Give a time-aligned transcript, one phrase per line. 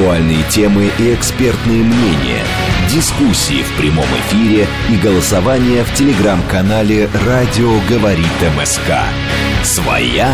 [0.00, 2.42] Актуальные темы и экспертные мнения.
[2.90, 8.26] Дискуссии в прямом эфире и голосование в телеграм-канале «Радио говорит
[8.56, 8.94] МСК».
[9.62, 10.32] Своя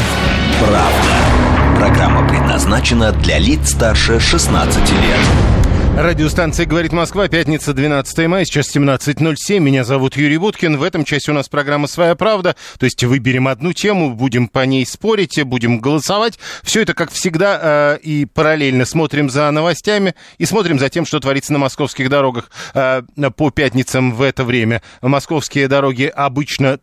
[0.60, 1.80] правда.
[1.80, 5.55] Программа предназначена для лиц старше 16 лет.
[5.96, 9.60] Радиостанция «Говорит Москва», пятница, 12 мая, сейчас 17.07.
[9.60, 10.76] Меня зовут Юрий Буткин.
[10.76, 12.54] В этом часе у нас программа «Своя правда».
[12.78, 16.38] То есть выберем одну тему, будем по ней спорить, будем голосовать.
[16.62, 21.18] Все это, как всегда, э, и параллельно смотрим за новостями и смотрим за тем, что
[21.18, 23.00] творится на московских дорогах э,
[23.34, 24.82] по пятницам в это время.
[25.00, 26.78] Московские дороги обычно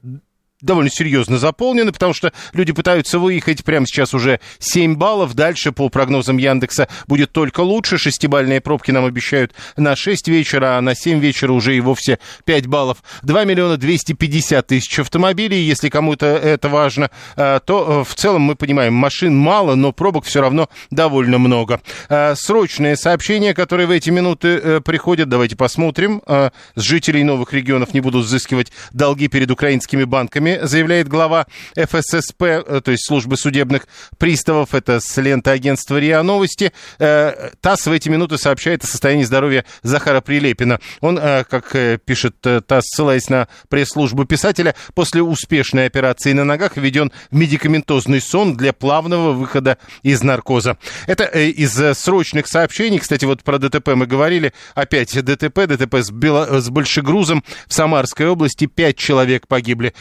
[0.63, 3.63] довольно серьезно заполнены, потому что люди пытаются выехать.
[3.63, 5.35] Прямо сейчас уже 7 баллов.
[5.35, 7.98] Дальше, по прогнозам Яндекса, будет только лучше.
[7.98, 12.68] Шестибальные пробки нам обещают на 6 вечера, а на 7 вечера уже и вовсе 5
[12.68, 13.04] баллов.
[13.21, 15.62] 2 миллиона 250 тысяч автомобилей.
[15.63, 20.26] Если кому-то это важно, э, то э, в целом мы понимаем, машин мало, но пробок
[20.26, 21.82] все равно довольно много.
[22.09, 26.21] Э, Срочные сообщения, которые в эти минуты приходят, давайте посмотрим.
[26.27, 32.82] С жителей новых регионов не будут взыскивать долги перед украинскими банками, заявляет глава ФССП, э,
[32.84, 33.87] то есть службы судебных
[34.18, 34.73] приставов.
[34.73, 36.71] Это с ленты агентства РИА Новости.
[36.99, 40.79] Э, ТАСС в эти минуты сообщает о состоянии здоровья Захара Прилепина.
[41.01, 47.12] Он, э, как пишет ТАСС, ссылаясь на пресс-службу писателя, после успешной операции на ногах введен
[47.31, 50.77] медикаментозный сон для плавного выхода из наркоза.
[51.07, 52.99] Это из срочных сообщений.
[52.99, 54.54] Кстати, вот про ДТП мы говорили.
[54.76, 58.65] Опять ДТП, ДТП с, бело- с большегрузом в Самарской области.
[58.65, 59.93] Пять человек погибли.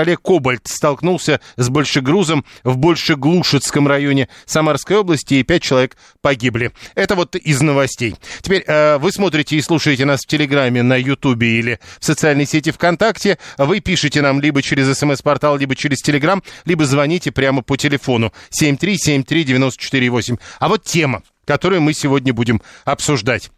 [0.00, 6.72] «Шевроле Кобальт» столкнулся с большегрузом в Большеглушецком районе Самарской области, и пять человек погибли.
[6.94, 8.16] Это вот из новостей.
[8.40, 12.70] Теперь э, вы смотрите и слушаете нас в Телеграме, на Ютубе или в социальной сети
[12.70, 13.36] ВКонтакте.
[13.58, 20.38] Вы пишите нам либо через СМС-портал, либо через Телеграм, либо звоните прямо по телефону 7373948.
[20.60, 23.50] А вот тема, которую мы сегодня будем обсуждать.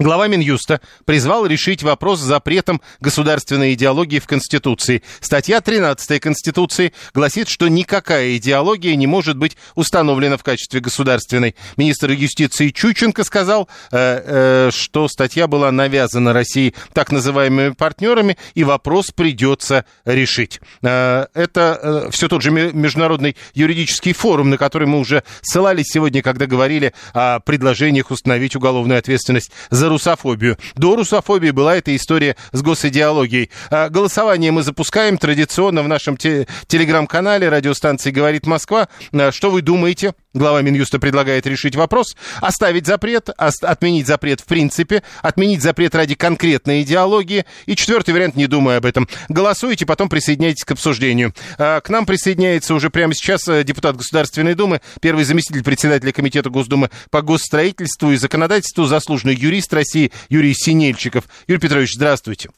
[0.00, 5.04] Глава Минюста призвал решить вопрос с запретом государственной идеологии в Конституции.
[5.20, 11.54] Статья 13 Конституции гласит, что никакая идеология не может быть установлена в качестве государственной.
[11.76, 18.64] Министр юстиции Чученко сказал, э, э, что статья была навязана России так называемыми партнерами, и
[18.64, 20.60] вопрос придется решить.
[20.82, 26.46] Э, это все тот же международный юридический форум, на который мы уже ссылались сегодня, когда
[26.46, 30.56] говорили о предложениях установить уголовную ответственность за русофобию.
[30.74, 33.50] До русофобии была эта история с госидеологией.
[33.70, 38.88] А, Голосование мы запускаем традиционно в нашем те- телеграм-канале радиостанции «Говорит Москва».
[39.12, 40.14] А, Что вы думаете?
[40.34, 42.16] Глава Минюста предлагает решить вопрос.
[42.40, 47.44] Оставить запрет, ос- отменить запрет в принципе, отменить запрет ради конкретной идеологии.
[47.66, 49.08] И четвертый вариант, не думая об этом.
[49.28, 51.32] Голосуйте, потом присоединяйтесь к обсуждению.
[51.56, 56.50] А, К нам присоединяется уже прямо сейчас э, депутат Государственной Думы, первый заместитель председателя Комитета
[56.50, 61.24] Госдумы по госстроительству и законодательству, заслуженный юрист России Юрий Синельчиков.
[61.46, 62.50] Юрий Петрович, здравствуйте.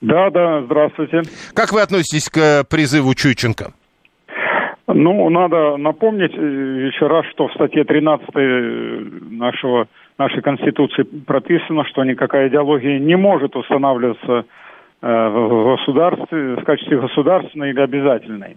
[0.00, 1.22] Да, да, здравствуйте.
[1.54, 3.72] Как вы относитесь к э, призыву Чученко?
[4.94, 8.28] Ну, надо напомнить э, еще раз, что в статье 13
[9.32, 14.44] нашего, нашей Конституции прописано, что никакая идеология не может устанавливаться
[15.02, 18.56] э, в государстве в качестве государственной или обязательной.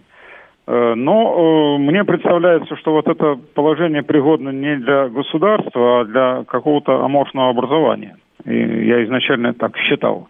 [0.66, 6.44] Э, Но э, мне представляется, что вот это положение пригодно не для государства, а для
[6.44, 8.16] какого-то аморфного образования.
[8.44, 8.56] И
[8.86, 10.28] я изначально так считал.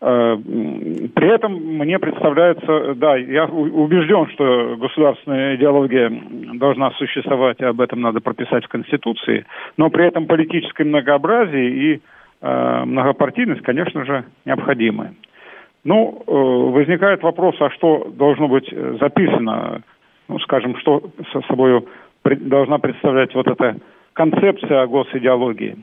[0.00, 6.10] Э, При этом мне представляется, да, я убежден, что государственная идеология
[6.54, 9.44] должна существовать, и об этом надо прописать в Конституции,
[9.76, 12.00] но при этом политическое многообразие и
[12.40, 15.14] э, многопартийность, конечно же, необходимы.
[15.82, 19.82] Ну, э, возникает вопрос, а что должно быть записано,
[20.28, 21.02] ну, скажем, что
[21.32, 21.84] со собой
[22.24, 23.76] должна представлять вот эта
[24.12, 25.76] концепция госидеологии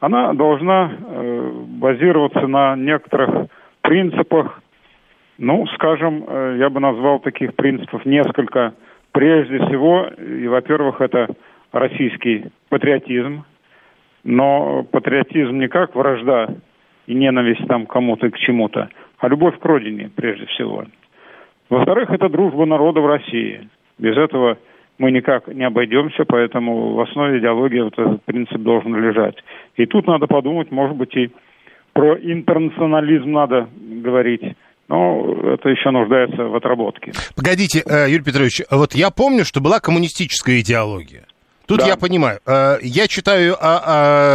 [0.00, 3.48] она должна э, базироваться на некоторых
[3.82, 4.62] принципах,
[5.38, 8.74] ну, скажем, э, я бы назвал таких принципов несколько.
[9.12, 11.28] Прежде всего, и, во-первых, это
[11.72, 13.44] российский патриотизм,
[14.22, 16.54] но патриотизм не как вражда
[17.06, 20.84] и ненависть там кому-то и к чему-то, а любовь к родине, прежде всего.
[21.70, 23.68] Во-вторых, это дружба народа в России.
[23.98, 24.58] Без этого
[24.98, 29.36] мы никак не обойдемся, поэтому в основе идеологии вот этот принцип должен лежать.
[29.76, 31.30] И тут надо подумать, может быть, и
[31.92, 34.42] про интернационализм надо говорить,
[34.88, 37.12] но это еще нуждается в отработке.
[37.36, 41.26] Погодите, э, Юрий Петрович, вот я помню, что была коммунистическая идеология.
[41.66, 41.86] Тут да.
[41.86, 42.40] я понимаю.
[42.46, 43.54] Э, я читаю,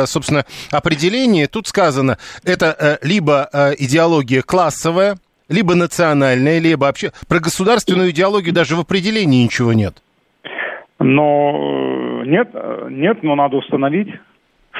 [0.06, 1.48] собственно, определение.
[1.48, 3.50] Тут сказано, это э, либо
[3.80, 5.18] идеология классовая,
[5.50, 7.12] либо национальная, либо вообще...
[7.28, 10.03] Про государственную идеологию даже в определении ничего нет.
[11.00, 12.50] Но нет,
[12.90, 14.14] нет, но надо установить.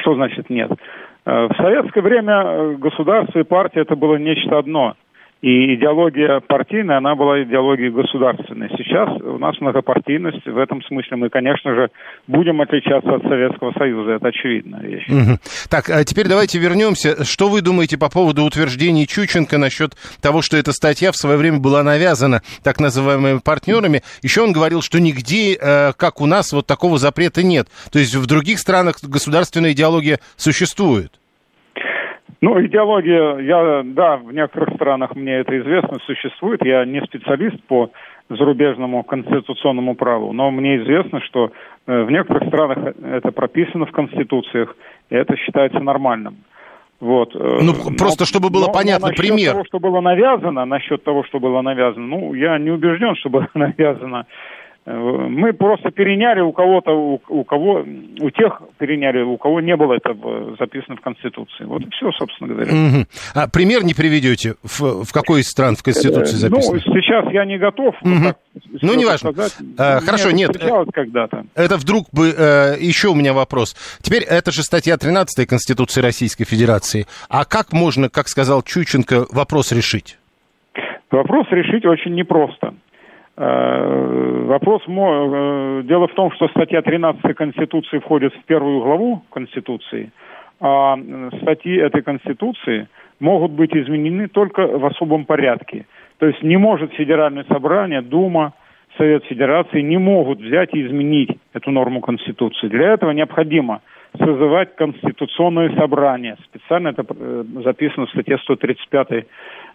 [0.02, 0.72] Что значит нет?
[1.26, 4.96] В советское время государство и партия это было нечто одно.
[5.44, 8.70] И идеология партийная, она была идеологией государственной.
[8.78, 10.46] Сейчас у нас многопартийность.
[10.46, 11.90] В этом смысле мы, конечно же,
[12.28, 14.12] будем отличаться от Советского Союза.
[14.12, 15.06] Это очевидная вещь.
[15.10, 15.40] Угу.
[15.70, 17.26] Так, а теперь давайте вернемся.
[17.26, 21.60] Что вы думаете по поводу утверждений Чученко насчет того, что эта статья в свое время
[21.60, 24.02] была навязана так называемыми партнерами?
[24.22, 27.68] Еще он говорил, что нигде, э, как у нас, вот такого запрета нет.
[27.92, 31.20] То есть в других странах государственная идеология существует.
[32.44, 36.60] Ну, идеология, я, да, в некоторых странах мне это известно, существует.
[36.66, 37.90] Я не специалист по
[38.30, 41.54] зарубежному конституционному праву, но мне известно, что
[41.88, 44.76] э, в некоторых странах это прописано в конституциях,
[45.10, 46.44] и это считается нормальным.
[47.00, 47.34] Вот.
[47.34, 49.52] Э, ну, но, просто чтобы было но, понятно, но пример.
[49.52, 53.48] того, что было навязано, насчет того, что было навязано, ну, я не убежден, что было
[53.54, 54.26] навязано.
[54.86, 57.86] Мы просто переняли у кого-то, у, у кого,
[58.20, 60.14] у тех переняли, у кого не было это
[60.60, 61.64] записано в Конституции.
[61.64, 62.74] Вот и все, собственно говоря.
[62.74, 63.06] Угу.
[63.34, 64.56] А пример не приведете?
[64.62, 66.82] В, в какой из стран в Конституции э, записано?
[66.86, 67.96] Ну, сейчас я не готов.
[68.02, 68.24] Угу.
[68.24, 68.38] Так,
[68.82, 69.32] ну, не важно.
[69.78, 70.52] А, хорошо, нет.
[70.94, 71.46] когда-то.
[71.56, 72.34] Это вдруг бы...
[72.38, 73.76] Э, еще у меня вопрос.
[74.02, 77.06] Теперь это же статья 13 Конституции Российской Федерации.
[77.30, 80.18] А как можно, как сказал Чученко, вопрос решить?
[81.10, 82.74] Вопрос решить очень непросто.
[83.36, 89.24] Э, вопрос мой, э, дело в том, что статья 13 Конституции входит в первую главу
[89.32, 90.12] Конституции,
[90.60, 90.98] а
[91.42, 92.88] статьи этой Конституции
[93.20, 95.86] могут быть изменены только в особом порядке.
[96.20, 98.54] То есть не может Федеральное собрание, Дума,
[98.98, 102.68] Совет Федерации не могут взять и изменить эту норму Конституции.
[102.68, 103.82] Для этого необходимо
[104.16, 106.38] созывать Конституционное собрание.
[106.46, 109.26] Специально это э, записано в статье 135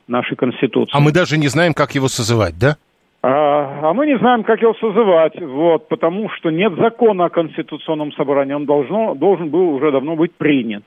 [0.07, 0.97] нашей Конституции.
[0.97, 2.77] А мы даже не знаем, как его созывать, да?
[3.21, 8.13] А, а мы не знаем, как его созывать, вот, потому что нет закона о конституционном
[8.13, 10.85] собрании, он должно, должен был уже давно быть принят.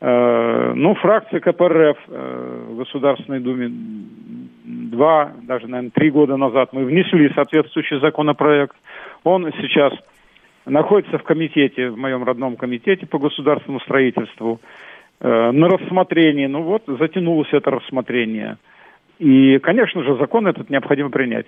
[0.00, 3.70] Э, ну, фракция КПРФ э, в Государственной Думе
[4.64, 8.76] два, даже, наверное, три года назад мы внесли соответствующий законопроект.
[9.24, 9.92] Он сейчас
[10.64, 14.60] находится в комитете, в моем родном комитете по государственному строительству,
[15.20, 16.46] э, на рассмотрении.
[16.46, 18.56] Ну вот, затянулось это рассмотрение.
[19.18, 21.46] И, конечно же, закон этот необходимо принять.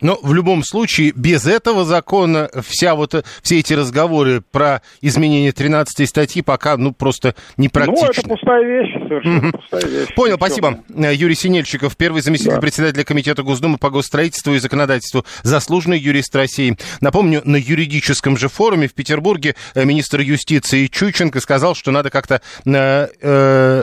[0.00, 6.08] Но в любом случае, без этого закона вся вот, все эти разговоры про изменение 13
[6.08, 8.06] статьи пока, ну, просто не практичны.
[8.06, 9.58] Ну, это пустая вещь, совершенно угу.
[9.58, 10.14] пустая вещь.
[10.14, 10.80] Понял, спасибо.
[10.88, 12.60] Юрий Синельщиков, первый заместитель да.
[12.60, 16.76] председателя Комитета Госдумы по госстроительству и законодательству, заслуженный юрист России.
[17.00, 22.42] Напомню, на юридическом же форуме в Петербурге э, министр юстиции Чученко сказал, что надо как-то
[22.66, 23.82] э, э,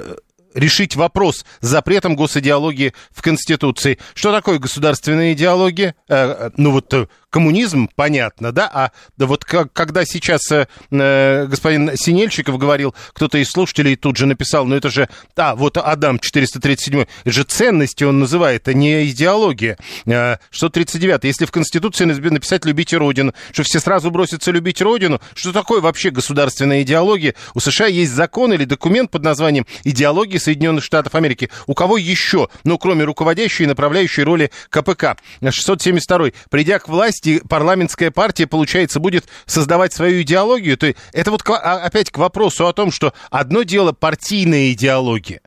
[0.54, 4.00] решить вопрос с запретом госидеологии в Конституции.
[4.14, 5.96] Что такое государственная идеология?
[6.08, 8.70] Э, э ну вот э, коммунизм, понятно, да?
[8.72, 14.18] А да вот как, когда сейчас э, э, господин Синельщиков говорил, кто-то из слушателей тут
[14.18, 18.74] же написал, ну это же, а, вот Адам 437, это же ценности он называет, а
[18.74, 19.80] не идеология.
[20.06, 25.52] Э, 639, если в Конституции написать «любите Родину», что все сразу бросятся любить Родину, что
[25.52, 27.34] такое вообще государственная идеология?
[27.56, 31.50] У США есть закон или документ под названием «Идеология Соединенных Штатов Америки».
[31.66, 35.18] У кого еще, ну, кроме руководящей и направляющей роли КПК?
[35.42, 41.48] 672, придя к власти, власти парламентская партия, получается, будет создавать свою идеологию, то это вот
[41.50, 45.42] а, опять к вопросу о том, что одно дело партийная идеология,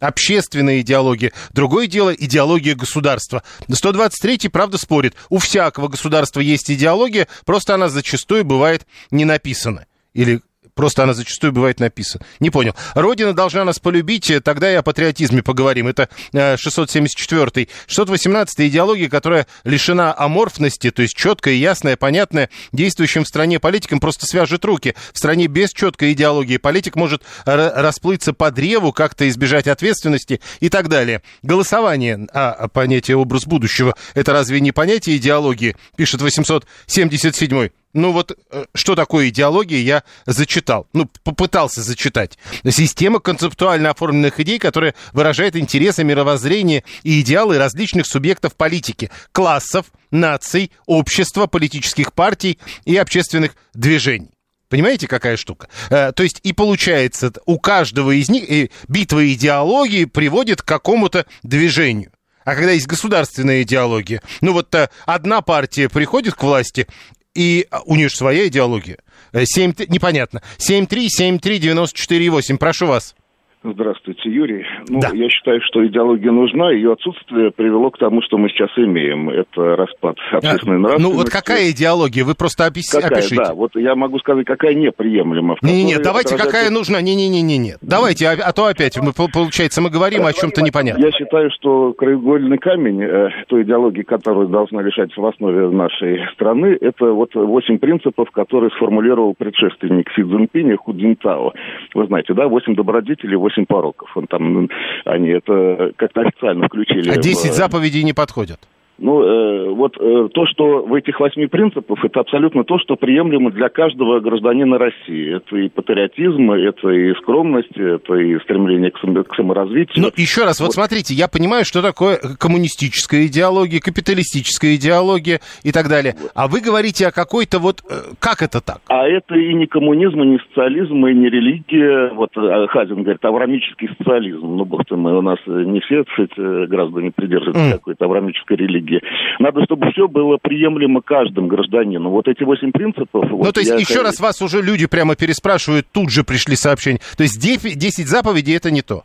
[0.00, 1.32] общественная идеология.
[1.52, 3.42] Другое дело идеология государства.
[3.68, 5.14] 123-й, правда, спорит.
[5.28, 9.86] У всякого государства есть идеология, просто она зачастую бывает не написана.
[10.12, 10.40] Или
[10.80, 12.24] Просто она зачастую бывает написана.
[12.38, 12.74] Не понял.
[12.94, 15.86] Родина должна нас полюбить, э, тогда и о патриотизме поговорим.
[15.86, 17.64] Это 674-й.
[17.64, 24.00] Э, 618-й идеология, которая лишена аморфности, то есть четкая, ясная, понятная, действующим в стране политикам
[24.00, 24.94] просто свяжет руки.
[25.12, 30.88] В стране без четкой идеологии политик может расплыться по древу, как-то избежать ответственности и так
[30.88, 31.20] далее.
[31.42, 37.72] Голосование, а понятие образ будущего, это разве не понятие идеологии, пишет 877-й.
[37.92, 40.86] Ну вот, э, что такое идеология, я зачитал.
[40.92, 42.38] Ну, попытался зачитать.
[42.68, 50.70] Система концептуально оформленных идей, которая выражает интересы, мировоззрение и идеалы различных субъектов политики, классов, наций,
[50.86, 54.30] общества, политических партий и общественных движений.
[54.68, 55.68] Понимаете, какая штука?
[55.90, 62.12] Э, то есть и получается, у каждого из них битва идеологии приводит к какому-то движению.
[62.44, 66.86] А когда есть государственная идеология, ну вот э, одна партия приходит к власти,
[67.34, 68.96] и а, у нее же своя идеология.
[69.32, 70.42] 7, э, непонятно.
[70.58, 73.14] 7373948, прошу вас.
[73.62, 74.64] Здравствуйте, Юрий.
[74.88, 75.10] Ну, Да.
[75.12, 76.70] я считаю, что идеология нужна.
[76.72, 79.28] Ее отсутствие привело к тому, что мы сейчас имеем.
[79.28, 81.16] Это распад общественной ну нравственности.
[81.18, 82.24] вот какая идеология?
[82.24, 83.36] Вы просто опис- Какая, опишите.
[83.36, 83.52] да.
[83.52, 85.56] Вот я могу сказать, какая неприемлема.
[85.60, 87.02] в Не-не-не, которой давайте, отражается- какая нужна?
[87.02, 87.74] Не-не-не-не.
[87.82, 91.04] Давайте, а, а то опять, мы, пол- получается, мы говорим о чем-то непонятном.
[91.04, 96.78] Я считаю, что краеугольный камень э, той идеологии, которая должна лежать в основе нашей страны,
[96.80, 101.52] это вот восемь принципов, которые сформулировал предшественник Си Цзиньпиня Ху Цзиньтао.
[101.94, 104.10] Вы знаете, да, восемь добродетелей, восемь пороков.
[104.16, 104.68] Он там,
[105.04, 107.10] они это как-то официально включили.
[107.10, 108.58] А в- 10 заповедей не подходят.
[108.98, 113.50] Ну, э, вот э, то, что в этих восьми принципах, это абсолютно то, что приемлемо
[113.50, 115.36] для каждого гражданина России.
[115.36, 120.04] Это и патриотизм, это и скромность, это и стремление к, сам- к саморазвитию.
[120.04, 120.74] Ну, еще раз, вот, Вот.
[120.74, 126.14] смотрите, я понимаю, что такое коммунистическая идеология, капиталистическая идеология и так далее.
[126.34, 127.80] А вы говорите о какой-то вот...
[127.88, 128.78] э, Как это так?
[128.88, 132.10] А это и не коммунизм, и не социализм, и не религия.
[132.14, 134.56] Вот э, Хазин говорит, аврамический социализм.
[134.56, 137.72] Ну, бог ты мой, у нас не все, сказать, э, граждане придерживаются Мгм.
[137.72, 139.00] какой-то аврамической религии.
[139.38, 142.10] Надо, чтобы все было приемлемо каждым гражданину.
[142.10, 143.24] Вот эти восемь принципов...
[143.28, 146.24] ну, вот то есть, я еще хо- раз вас уже люди прямо переспрашивают, тут же
[146.24, 147.00] пришли сообщения.
[147.16, 149.04] То есть, 10 заповедей это не то.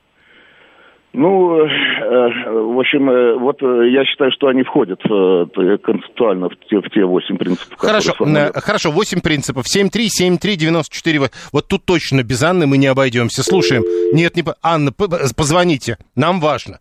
[1.17, 6.77] Ну, э, э, в общем, э, вот я считаю, что они входят концептуально в те,
[6.77, 7.77] в те восемь принципов.
[7.77, 9.65] которые Хорошо, хорошо, 8 принципов.
[9.65, 11.29] 7-3, 7-3, 94.
[11.53, 13.43] Вот тут точно без Анны мы не обойдемся.
[13.43, 13.84] Слушаем.
[14.13, 14.43] Нет, не...
[14.43, 15.98] по- Анна, позвоните.
[16.15, 16.79] Нам важно.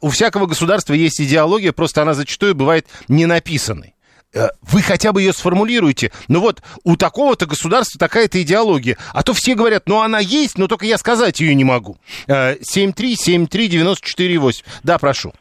[0.00, 3.94] У всякого государства есть идеология, просто она зачастую бывает не написанной.
[4.34, 6.12] Э, Вы хотя бы ее сформулируете.
[6.28, 8.96] Ну вот, у такого-то государства такая-то идеология.
[9.12, 11.96] А то все говорят, ну она есть, но только я сказать ее не могу.
[12.28, 13.14] Э, 7-3,
[13.48, 14.64] 7-3, 94-8.
[14.84, 15.32] Да, прошу.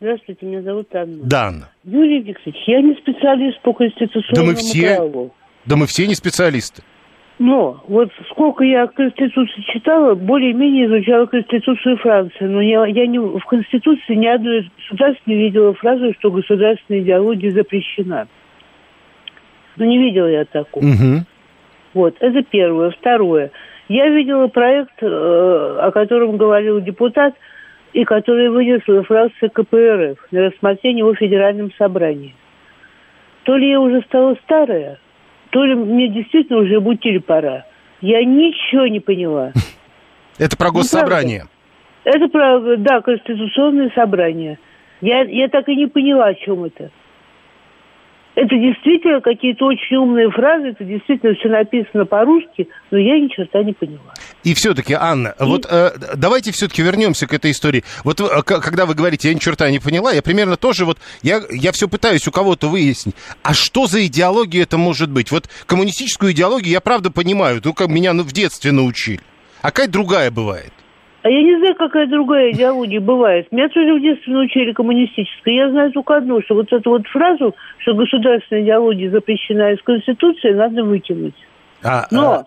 [0.00, 1.18] Здравствуйте, меня зовут Анна.
[1.22, 1.68] Да, Анна.
[1.84, 4.96] Юрий Викторович, я не специалист по конституционному Да мы все.
[4.96, 5.34] праву.
[5.64, 6.82] Да мы все не специалисты.
[7.42, 12.44] Но вот сколько я Конституцию читала, более-менее изучала Конституцию Франции.
[12.44, 17.50] Но я, я не, в Конституции ни одной государства не видела фразу, что государственная идеология
[17.50, 18.28] запрещена.
[19.76, 20.84] Ну, не видела я такого.
[20.84, 21.26] Мгм.
[21.94, 22.90] Вот, это первое.
[22.90, 23.50] Второе.
[23.88, 27.34] Я видела проект, э, о котором говорил депутат,
[27.92, 32.36] и который вынесла фракция КПРФ на рассмотрение его Федеральном собрании.
[33.42, 35.00] То ли я уже стала старая,
[35.52, 37.66] то ли мне действительно уже бутиль пора.
[38.00, 39.52] Я ничего не поняла.
[40.38, 41.44] Это про Ну, госсобрание.
[42.04, 44.58] Это про, да, конституционное собрание.
[45.02, 46.90] Я, я так и не поняла, о чем это.
[48.34, 53.62] Это действительно какие-то очень умные фразы, это действительно все написано по-русски, но я ни черта
[53.62, 54.14] не поняла.
[54.42, 57.84] И все-таки, Анна, вот э, давайте все-таки вернемся к этой истории.
[58.04, 61.42] Вот э, когда вы говорите, я ни черта не поняла, я примерно тоже вот, я,
[61.50, 65.30] я все пытаюсь у кого-то выяснить, а что за идеология это может быть?
[65.30, 69.20] Вот коммунистическую идеологию я правда понимаю, только меня ну, в детстве научили.
[69.60, 70.72] А какая другая бывает?
[71.22, 73.50] А я не знаю, какая другая идеология бывает.
[73.52, 75.54] Меня тоже в детстве научили коммунистической.
[75.54, 80.50] Я знаю только одно, что вот эту вот фразу, что государственная идеология запрещена из Конституции,
[80.50, 81.34] надо выкинуть.
[81.84, 82.44] А, Но а,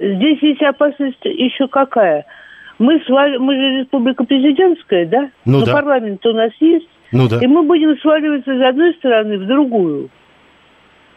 [0.00, 2.26] здесь есть опасность еще какая.
[2.80, 5.30] Мы, с вами, мы же республика президентская, да?
[5.44, 5.72] Ну Но да.
[5.72, 6.88] парламент у нас есть.
[7.12, 7.38] ну да.
[7.40, 10.10] И мы будем сваливаться из одной стороны в другую.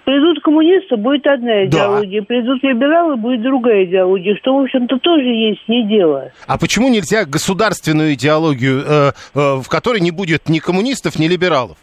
[0.06, 2.22] Придут коммунисты, будет одна идеология.
[2.24, 4.36] Придут либералы, будет другая идеология.
[4.38, 6.32] Что, в общем-то, тоже есть не дело.
[6.48, 11.78] А почему нельзя государственную идеологию, э, э, в которой не будет ни коммунистов, ни либералов?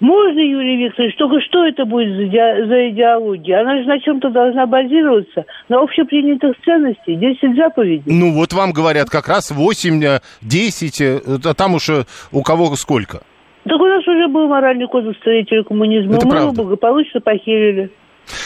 [0.00, 3.60] Можно, Юрий Викторович, только что это будет за, иде- за идеология?
[3.60, 5.44] Она же на чем-то должна базироваться.
[5.68, 7.06] На общепринятых ценностях.
[7.06, 8.02] 10 заповедей.
[8.06, 12.42] Ну вот вам говорят как раз 8, э, 10, э, а там уж э, у
[12.42, 13.22] кого сколько.
[13.64, 16.16] Так у нас уже был моральный кодекс строителя коммунизма.
[16.16, 16.62] Это Мы его правда.
[16.62, 17.90] благополучно похерили.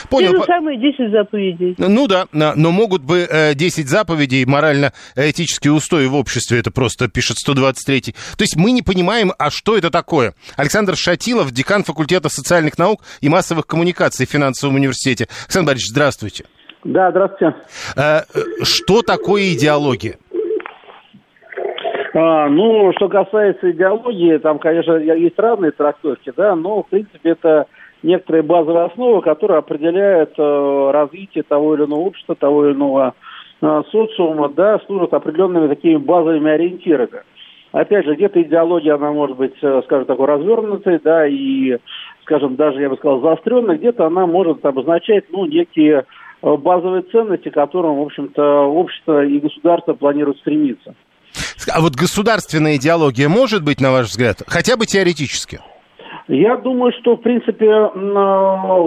[0.09, 0.33] Понял.
[0.33, 1.75] Те же самые 10 заповедей.
[1.79, 7.37] Ну да, но могут бы э, 10 заповедей, морально-этические устои в обществе, это просто пишет
[7.39, 8.01] 123.
[8.03, 10.35] То есть мы не понимаем, а что это такое.
[10.57, 15.29] Александр Шатилов, декан факультета социальных наук и массовых коммуникаций в финансовом университете.
[15.45, 16.45] Александр Борисович, здравствуйте.
[16.85, 17.57] Да, здравствуйте.
[17.97, 20.19] Э, э, что такое идеология?
[22.19, 27.67] А, ну, что касается идеологии, там, конечно, есть разные трактовки, да, но, в принципе, это
[28.03, 33.13] некоторые базовые основы, которые определяют э, развитие того или иного общества, того или иного
[33.61, 37.21] э, социума, да, служат определенными такими базовыми ориентирами.
[37.73, 41.77] Опять же, где-то идеология, она может быть, э, скажем, такой развернутой, да, и,
[42.23, 46.07] скажем, даже, я бы сказал, заостренной, где-то она может обозначать, ну, некие
[46.43, 50.95] э, базовые ценности, к которым, в общем-то, общество и государство планируют стремиться.
[51.73, 55.61] А вот государственная идеология может быть, на ваш взгляд, хотя бы теоретически?
[56.29, 57.91] Я думаю, что, в принципе,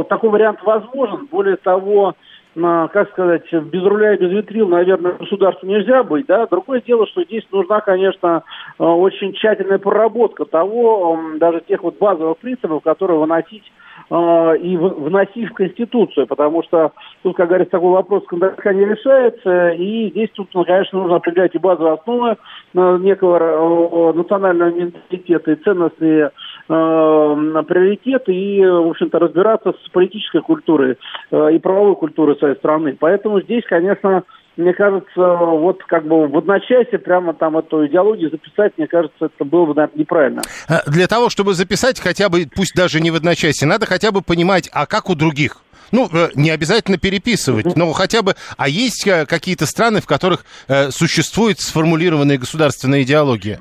[0.09, 1.27] такой вариант возможен.
[1.31, 2.15] Более того,
[2.55, 6.47] как сказать, без руля и без витрил, наверное, государству нельзя быть, да.
[6.47, 8.43] Другое дело, что здесь нужна, конечно,
[8.77, 13.63] очень тщательная проработка того, даже тех вот базовых принципов, которые выносить
[14.09, 20.09] и вносить в Конституцию, потому что тут, как говорится, такой вопрос кондакта не решается, и
[20.09, 22.37] здесь тут, ну, конечно, нужно определять и базовые основы
[22.73, 26.31] некого национального менталитета, и ценностные
[26.69, 30.97] э, приоритеты и, в общем-то, разбираться с политической культурой
[31.31, 32.97] э, и правовой культурой своей страны.
[32.99, 34.23] Поэтому здесь, конечно,
[34.59, 39.45] мне кажется, вот как бы в одночасье прямо там эту идеологию записать, мне кажется, это
[39.45, 40.41] было бы, наверное, неправильно.
[40.67, 44.21] А для того, чтобы записать хотя бы, пусть даже не в одночасье, надо хотя бы
[44.21, 45.61] понимать, а как у других?
[45.91, 48.33] Ну, э, не обязательно переписывать, но хотя бы...
[48.57, 53.59] А есть э, какие-то страны, в которых э, существует сформулированная государственная идеология?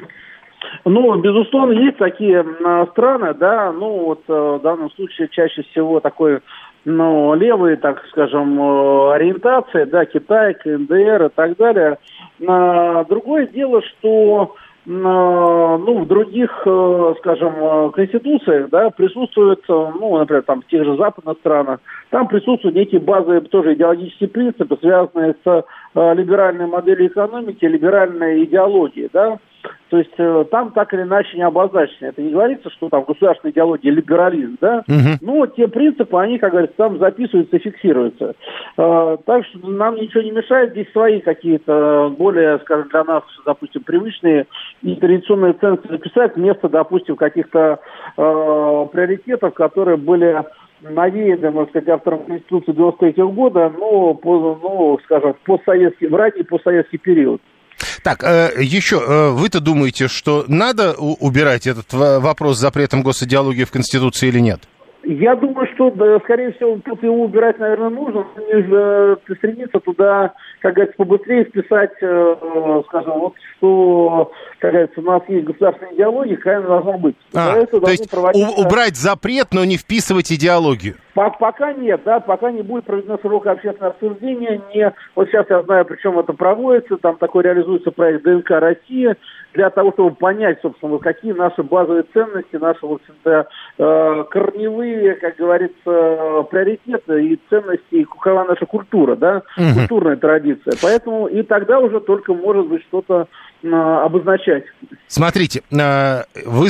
[0.85, 2.45] Ну, безусловно, есть такие
[2.93, 6.41] страны, да, ну вот в данном случае чаще всего такой,
[6.85, 11.99] ну, левые, так скажем, э, ориентации, да, Китай, КНДР и так далее.
[12.39, 14.55] Другое дело, что
[14.87, 21.37] ну, в других, э, скажем, конституциях, да, присутствуют, ну, например, там, в тех же западных
[21.41, 29.11] странах, там присутствуют некие базовые тоже идеологические принципы, связанные с либеральной моделью экономики, либеральной идеологией,
[29.13, 29.39] да,
[29.91, 32.09] то есть э, там так или иначе не обозначено.
[32.09, 34.85] Это не говорится, что там государственная идеология либерализм, да?
[34.87, 35.19] Угу.
[35.23, 38.35] Но те принципы, они, как говорится, там записываются и фиксируются.
[38.77, 43.83] Э, так что нам ничего не мешает здесь свои какие-то более, скажем, для нас, допустим,
[43.83, 44.47] привычные
[44.83, 47.81] и традиционные ценности записать вместо, допустим, каких-то
[48.17, 50.45] э, приоритетов, которые были
[50.81, 56.43] навеяны, можно сказать, автором Конституции 93 года, но, по, ну, скажем, в постсоветский, в ранний
[56.43, 57.41] постсоветский период.
[58.03, 63.71] Так, э, еще, э, вы-то думаете, что надо убирать этот вопрос с запретом госидеологии в
[63.71, 64.63] Конституции или нет?
[65.11, 68.27] Я думаю, что, да, скорее всего, тут его убирать, наверное, нужно.
[68.37, 75.23] Э, стремиться туда, как говорится, побыстрее вписать, э, скажем, вот что, как говорится, у нас
[75.29, 77.17] есть государственная идеология, какая она должна быть.
[77.35, 78.61] А, то есть проводиться...
[78.61, 80.97] убрать запрет, но не вписывать идеологию?
[81.15, 84.61] Пока нет, да, пока не будет проведено широкое общественное обсуждение.
[84.75, 89.17] Не, вот сейчас я знаю, причем это проводится, там такой реализуется проект ДНК России,
[89.55, 95.37] для того, чтобы понять, собственно, какие наши базовые ценности, наши, в общем-то, э, корневые, как
[95.37, 99.75] говорится, приоритеты и ценности, и какова наша культура, да, угу.
[99.75, 100.75] культурная традиция.
[100.83, 103.27] Поэтому и тогда уже только может быть что-то
[103.63, 104.65] э, обозначать.
[105.07, 106.69] Смотрите, э, вы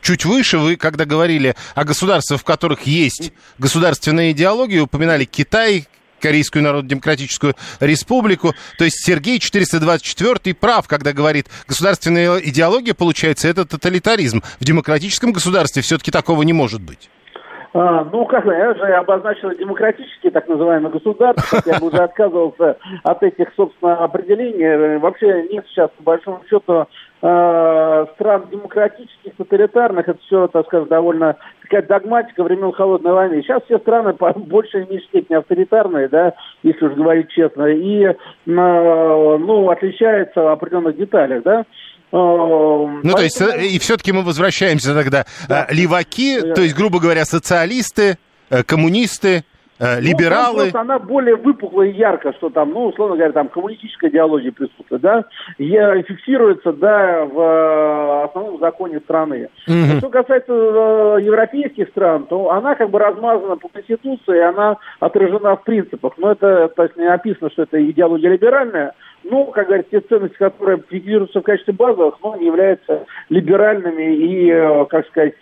[0.00, 5.86] чуть выше, вы когда говорили о государствах, в которых есть государственная идеология, упоминали Китай,
[6.20, 8.54] Корейскую Народно-Демократическую Республику.
[8.78, 14.42] То есть Сергей 424 прав, когда говорит, государственная идеология, получается, это тоталитаризм.
[14.60, 17.10] В демократическом государстве все-таки такого не может быть.
[17.78, 23.22] А, ну, как я же обозначил демократические так называемые государства, я бы уже отказывался от
[23.22, 24.96] этих, собственно, определений.
[24.96, 26.86] Вообще нет сейчас, по большому счету,
[27.26, 33.42] стран демократических, тоталитарных, это все, так сказать, довольно такая догматика времен Холодной войны.
[33.42, 38.04] Сейчас все страны по большей или меньшей степени авторитарные, да, если уж говорить честно, и,
[38.04, 38.14] э,
[38.46, 41.60] ну, отличаются в определенных деталях, да.
[41.60, 41.64] Э,
[42.12, 43.16] ну, Поэтому...
[43.16, 45.24] то есть, э, и все-таки мы возвращаемся тогда.
[45.48, 45.66] Да.
[45.70, 46.54] Леваки, да.
[46.54, 48.18] то есть, грубо говоря, социалисты,
[48.66, 50.70] коммунисты, Э, либералы.
[50.72, 55.02] Ну, она более выпуклая и ярко, что там, ну, условно говоря, там коммунистическая идеология присутствует,
[55.02, 55.24] да,
[55.58, 55.70] и
[56.02, 59.48] фиксируется, да, в э, основном законе страны.
[59.66, 59.98] Угу.
[59.98, 65.64] Что касается э, европейских стран, то она как бы размазана по Конституции, она отражена в
[65.64, 66.14] принципах.
[66.18, 68.92] Но это, то есть, не написано, что это идеология либеральная,
[69.24, 74.86] ну, как говорится, те ценности, которые фиксируются в качестве базовых, но они являются либеральными и,
[74.88, 75.34] как сказать,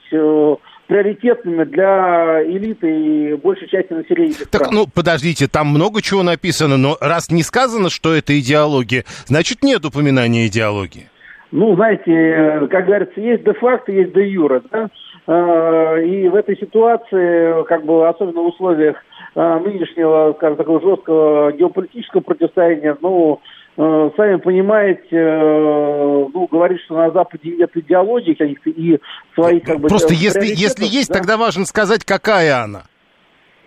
[0.87, 4.35] приоритетными для элиты и большей части населения.
[4.51, 4.75] Так, стран.
[4.75, 9.85] ну, подождите, там много чего написано, но раз не сказано, что это идеология, значит, нет
[9.85, 11.09] упоминания идеологии.
[11.53, 14.89] Ну, знаете, э, как говорится, есть де-факто, есть де-юра, да?
[15.27, 18.97] Э, и в этой ситуации, как бы, особенно в условиях
[19.35, 23.41] э, нынешнего, скажем, такого жесткого геополитического противостояния, ну,
[23.77, 28.99] сами понимаете, э, ну, говорит, что на Западе нет идеологии каких-то и
[29.35, 29.89] своих как бы...
[29.89, 31.19] Просто если, если есть, да?
[31.19, 32.85] тогда важно сказать, какая она.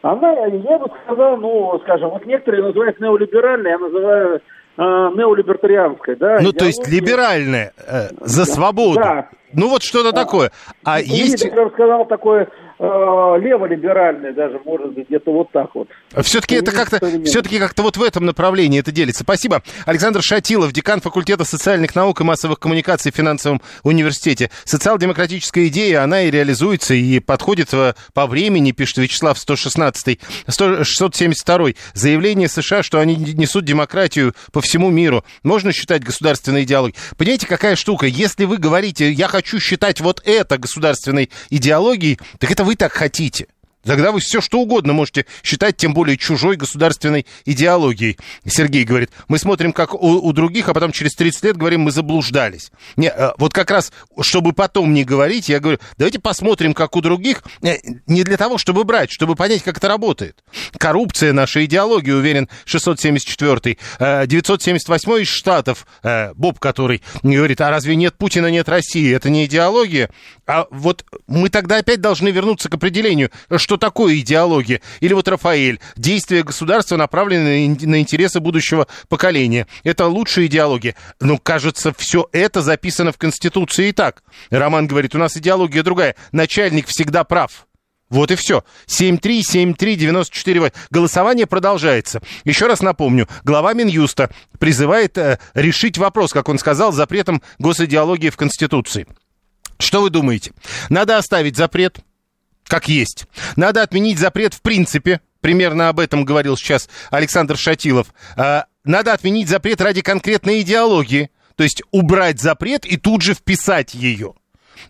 [0.02, 4.42] Она, я бы сказал, ну, скажем, вот некоторые называют неолиберальной, я называю э,
[4.78, 6.40] неолибертарианской, да.
[6.42, 9.00] Ну, то есть либеральная, э, за свободу.
[9.00, 9.30] Да.
[9.54, 10.52] Ну, вот что-то такое.
[10.86, 11.44] А ну, есть...
[11.44, 12.48] Я бы сказал, такое э,
[12.80, 15.88] лево-либеральные даже, может быть, где-то вот так вот.
[16.22, 19.24] Все-таки это как-то, все-таки как-то вот в этом направлении это делится.
[19.24, 19.64] Спасибо.
[19.86, 24.52] Александр Шатилов, декан факультета социальных наук и массовых коммуникаций в финансовом университете.
[24.64, 32.48] Социал-демократическая идея, она и реализуется, и подходит э, по времени, пишет Вячеслав 116 672 Заявление
[32.48, 35.24] США, что они несут демократию по всему миру.
[35.42, 37.00] Можно считать государственной идеологией?
[37.18, 38.06] Понимаете, какая штука?
[38.06, 43.48] Если вы говорите, я хочу считать вот это государственной идеологией, так это вы так хотите.
[43.88, 48.18] Тогда вы все что угодно можете считать, тем более чужой государственной идеологией.
[48.46, 51.92] Сергей говорит, мы смотрим как у, у других, а потом через 30 лет говорим, мы
[51.92, 52.72] заблуждались.
[52.98, 57.02] Не, э, вот как раз, чтобы потом не говорить, я говорю, давайте посмотрим как у
[57.02, 60.44] других, э, не для того, чтобы брать, чтобы понять, как это работает.
[60.78, 63.78] Коррупция наша идеология, уверен 674-й.
[64.28, 69.16] 978 из Штатов, э, Боб, который говорит, а разве нет Путина, нет России?
[69.16, 70.10] Это не идеология?
[70.46, 74.82] А вот мы тогда опять должны вернуться к определению, что такое идеология.
[75.00, 79.68] Или вот Рафаэль, действия государства направлены на интересы будущего поколения.
[79.84, 80.96] Это лучшая идеология.
[81.20, 84.24] Но, кажется, все это записано в Конституции и так.
[84.50, 86.16] Роман говорит, у нас идеология другая.
[86.32, 87.68] Начальник всегда прав.
[88.10, 88.64] Вот и все.
[88.88, 90.74] 7373948.
[90.90, 92.22] Голосование продолжается.
[92.46, 98.38] Еще раз напомню, глава Минюста призывает э, решить вопрос, как он сказал, запретом госидеологии в
[98.38, 99.08] Конституции.
[99.80, 100.54] Что вы думаете?
[100.90, 102.00] Надо оставить запрет,
[102.68, 103.28] как есть.
[103.56, 105.22] Надо отменить запрет в принципе.
[105.42, 108.08] Примерно об этом говорил сейчас Александр Шатилов.
[108.36, 111.30] А, надо отменить запрет ради конкретной идеологии.
[111.56, 114.34] То есть убрать запрет и тут же вписать ее.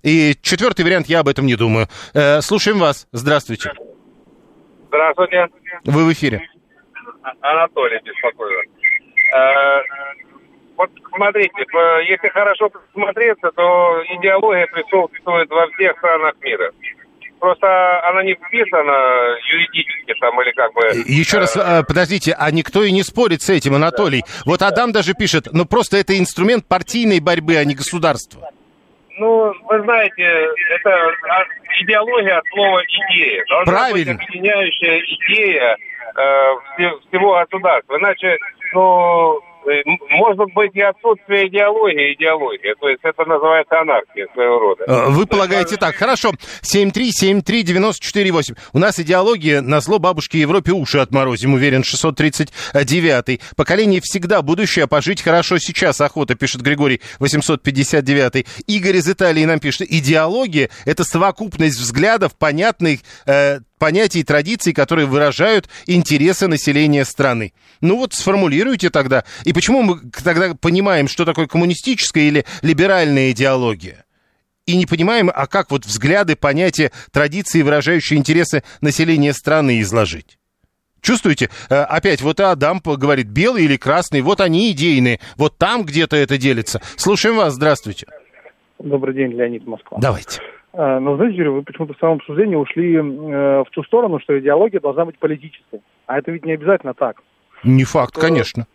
[0.04, 1.88] И четвертый вариант, я об этом не думаю.
[2.14, 3.08] Э, слушаем вас.
[3.14, 3.72] Здравствуйте.
[4.88, 5.48] Здравствуйте.
[5.86, 6.42] Вы в эфире.
[7.42, 8.70] Анатолий беспокоит.
[9.34, 9.82] Э,
[10.76, 11.66] вот смотрите,
[12.10, 16.72] если хорошо посмотреться, то идеология присутствует во всех странах мира.
[17.40, 17.68] Просто
[18.10, 20.82] она не вписана юридически там или как бы...
[21.06, 24.22] Еще раз, э, подождите, а никто и не спорит с этим, Анатолий.
[24.22, 24.42] Да.
[24.46, 28.50] Вот Адам даже пишет, ну просто это инструмент партийной борьбы, а не государства.
[29.20, 30.92] Ну, вы знаете, это
[31.82, 33.44] идеология от слова идея.
[33.50, 34.14] Должна Правильно.
[34.14, 37.98] быть объединяющая идея э, всего государства.
[37.98, 38.38] Иначе,
[38.74, 39.47] ну, Э,
[40.10, 42.76] может быть и отсутствие идеологии, идеология.
[42.80, 44.84] То есть это называется анархия своего рода.
[44.88, 45.96] Э, вы полагаете так.
[45.96, 46.32] Хорошо.
[46.62, 48.58] 7373948.
[48.74, 53.42] У нас идеология на зло бабушке Европе уши отморозим, уверен, 639.
[53.56, 56.02] Поколение всегда будущее, а пожить хорошо сейчас.
[56.02, 58.46] Охота, пишет Григорий 859.
[58.68, 59.88] Игорь из Италии нам пишет.
[59.90, 67.54] Идеология– это совокупность взглядов, понятных э, понятий и традиций, которые выражают интересы населения страны.
[67.82, 69.24] Ну вот сформулируйте тогда.
[69.44, 74.06] И почему мы тогда понимаем, что такое коммунистическая или либеральная идеология?
[74.66, 80.38] И не понимаем, а как вот взгляды, понятия, традиции, выражающие интересы населения страны изложить?
[81.00, 81.50] Чувствуете?
[81.70, 86.38] Э, опять вот Адам говорит, белый или красный, вот они идейные, вот там где-то это
[86.38, 86.82] делится.
[86.98, 88.08] Слушаем вас, здравствуйте.
[88.80, 90.00] Добрый день, Леонид Москва.
[90.02, 90.42] Давайте.
[90.74, 94.38] Э, но, знаете, Юрий, вы почему-то в самом обсуждении ушли э, в ту сторону, что
[94.38, 95.82] идеология должна быть политической.
[96.06, 97.22] А это ведь не обязательно так.
[97.64, 98.22] Не факт, что...
[98.22, 98.68] конечно.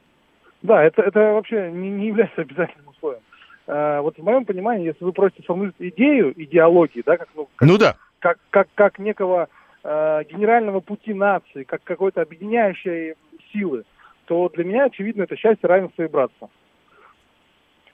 [0.62, 3.22] Да, это, это вообще не, не является обязательным условием.
[3.66, 7.68] Э, вот в моем понимании, если вы просите сформулировать идею идеологии, да, как, ну, как,
[7.68, 7.96] ну да.
[8.18, 9.48] как, как, как некого
[9.84, 13.14] э, генерального пути нации, как какой-то объединяющей
[13.52, 13.84] силы,
[14.26, 16.48] то для меня, очевидно, это счастье, равенство и братство.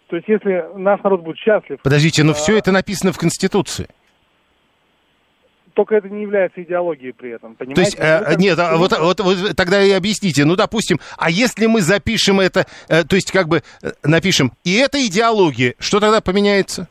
[0.09, 1.79] То есть, если наш народ будет счастлив...
[1.83, 2.35] Подождите, но а...
[2.35, 3.89] все это написано в Конституции
[5.79, 7.81] только это не является идеологией при этом, понимаете?
[7.81, 11.67] То есть, э, нет, а вот, вот, вот тогда и объясните, ну, допустим, а если
[11.67, 16.21] мы запишем это, э, то есть, как бы, э, напишем, и это идеология, что тогда
[16.21, 16.89] поменяется?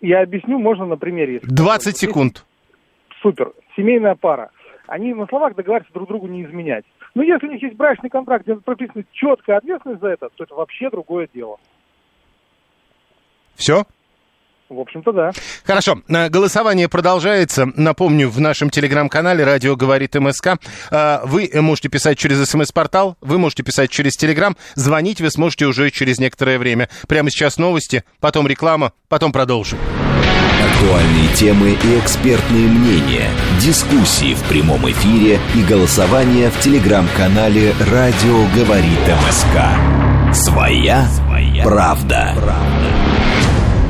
[0.00, 1.40] Я объясню, можно на примере.
[1.42, 2.46] 20 секунд.
[3.20, 3.52] Супер.
[3.76, 4.50] Семейная пара.
[4.86, 6.86] Они на словах договариваются друг другу не изменять.
[7.14, 10.54] Но если у них есть брачный контракт, где прописана четкая ответственность за это, то это
[10.54, 11.58] вообще другое дело.
[13.56, 13.84] Все?
[14.72, 15.30] В общем-то, да.
[15.64, 16.00] Хорошо.
[16.08, 17.68] Э, голосование продолжается.
[17.76, 20.56] Напомню, в нашем телеграм-канале «Радио говорит МСК».
[20.90, 24.56] Э, вы можете писать через смс-портал, вы можете писать через телеграм.
[24.74, 26.88] Звонить вы сможете уже через некоторое время.
[27.06, 29.78] Прямо сейчас новости, потом реклама, потом продолжим.
[30.74, 33.28] Актуальные темы и экспертные мнения,
[33.60, 40.34] дискуссии в прямом эфире и голосование в телеграм-канале «Радио говорит МСК».
[40.34, 41.62] Своя, Своя.
[41.62, 42.32] правда.
[42.34, 43.01] правда.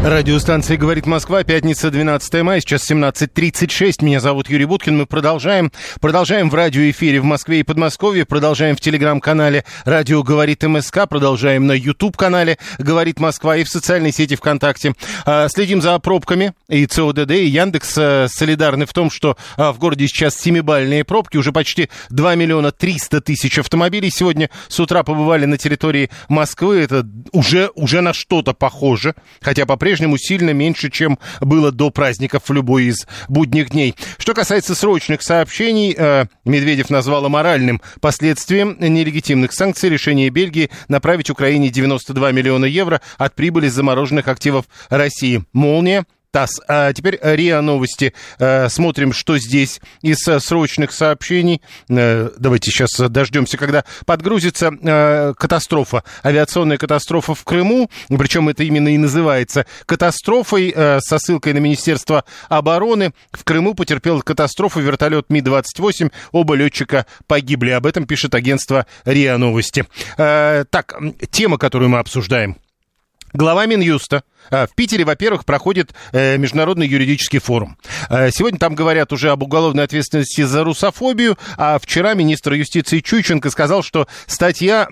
[0.05, 4.05] Радиостанция «Говорит Москва», пятница, 12 мая, сейчас 17.36.
[4.05, 4.99] Меня зовут Юрий Буткин.
[4.99, 5.71] Мы продолжаем.
[6.01, 8.27] Продолжаем в радиоэфире в Москве и Подмосковье.
[8.27, 11.09] Продолжаем в телеграм-канале «Радио говорит МСК».
[11.09, 14.95] Продолжаем на YouTube-канале «Говорит Москва» и в социальной сети ВКонтакте.
[15.25, 16.53] А, следим за пробками.
[16.69, 21.37] И ЦОДД, и Яндекс а, солидарны в том, что а, в городе сейчас семибальные пробки.
[21.37, 26.81] Уже почти 2 миллиона 300 тысяч автомобилей сегодня с утра побывали на территории Москвы.
[26.81, 29.15] Это уже, уже на что-то похоже.
[29.41, 33.95] Хотя по-прежнему по-прежнему сильно меньше, чем было до праздников в любой из будних дней.
[34.17, 41.69] Что касается срочных сообщений, э, Медведев назвал моральным последствием нелегитимных санкций решение Бельгии направить Украине
[41.69, 45.45] 92 миллиона евро от прибыли замороженных активов России.
[45.53, 46.61] Молния ТАСС.
[46.67, 48.15] А теперь РИА Новости.
[48.39, 51.61] Э, смотрим, что здесь из э, срочных сообщений.
[51.89, 54.73] Э, давайте сейчас дождемся, когда подгрузится
[55.39, 57.91] катастрофа, авиационная катастрофа в Крыму.
[58.09, 63.13] Причем это именно и называется катастрофой со ссылкой на Министерство обороны.
[63.33, 66.11] В Крыму потерпел катастрофу вертолет Ми-28.
[66.33, 67.71] Оба летчика погибли.
[67.71, 69.87] Об этом пишет агентство РИА Новости.
[70.17, 70.97] Так,
[71.31, 72.57] тема, которую мы обсуждаем.
[73.35, 77.77] Глава Минюста в Питере, во-первых, проходит э, международный юридический форум.
[78.11, 83.51] Э, сегодня там говорят уже об уголовной ответственности за русофобию, а вчера министр юстиции Чученко
[83.51, 84.87] сказал, что статья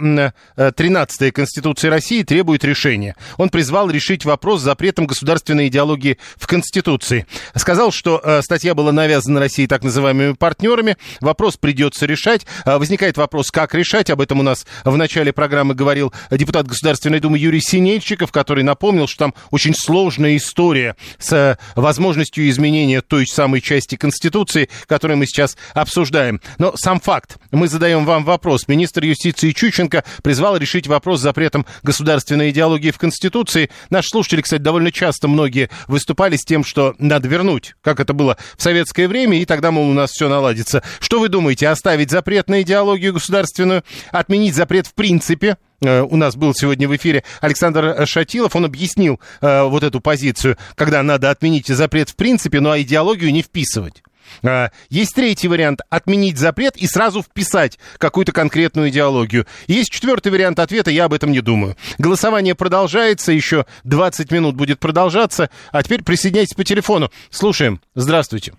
[0.57, 3.17] 13 э, Конституции России требует решения.
[3.37, 7.27] Он призвал решить вопрос с запретом государственной идеологии в Конституции.
[7.55, 10.97] Сказал, что статья была навязана России так называемыми партнерами.
[11.21, 12.47] Вопрос придется решать.
[12.65, 14.11] Возникает вопрос, как решать.
[14.11, 19.07] Об этом у нас в начале программы говорил депутат Государственной Думы Юрий Синельчиков, который напомнил,
[19.07, 25.27] что там очень сложная история с э, возможностью изменения той самой части Конституции, которую мы
[25.27, 26.41] сейчас обсуждаем.
[26.59, 27.39] Но сам факт.
[27.51, 28.69] Мы задаем вам вопрос.
[28.69, 33.71] Министр юстиции Чученко призвал решить вопрос с запретом государственной идеологии в Конституции.
[33.91, 38.37] Наши слушатели, кстати, довольно часто многие выступали с тем, что надо вернуть, как это было
[38.57, 40.83] в советское время, и тогда, мол, у нас все наладится.
[41.01, 46.55] Что вы думаете, оставить запрет на идеологию государственную, отменить запрет в принципе, у нас был
[46.55, 52.11] сегодня в эфире Александр Шатилов, он объяснил э, вот эту позицию, когда надо отменить запрет
[52.11, 54.03] в принципе, ну а идеологию не вписывать.
[54.43, 59.47] Э, есть третий вариант– отменить запрет и сразу вписать какую-то конкретную идеологию.
[59.67, 61.77] Есть четвертый вариант ответа, я об этом не думаю.
[61.99, 65.51] Голосование продолжается, еще 20 минут будет продолжаться.
[65.73, 67.11] А теперь присоединяйтесь по телефону.
[67.31, 67.81] Слушаем.
[67.95, 68.53] Здравствуйте.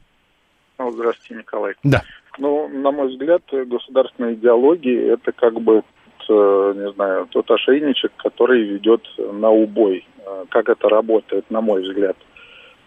[0.78, 1.74] Ну, здравствуйте, Николай.
[1.84, 2.04] Да.
[2.38, 8.64] Ну, на мой взгляд, государственная идеология– это как бы Э, не знаю, тот ошейничек, который
[8.64, 10.06] ведет на убой.
[10.26, 12.16] Э, как это работает, на мой взгляд.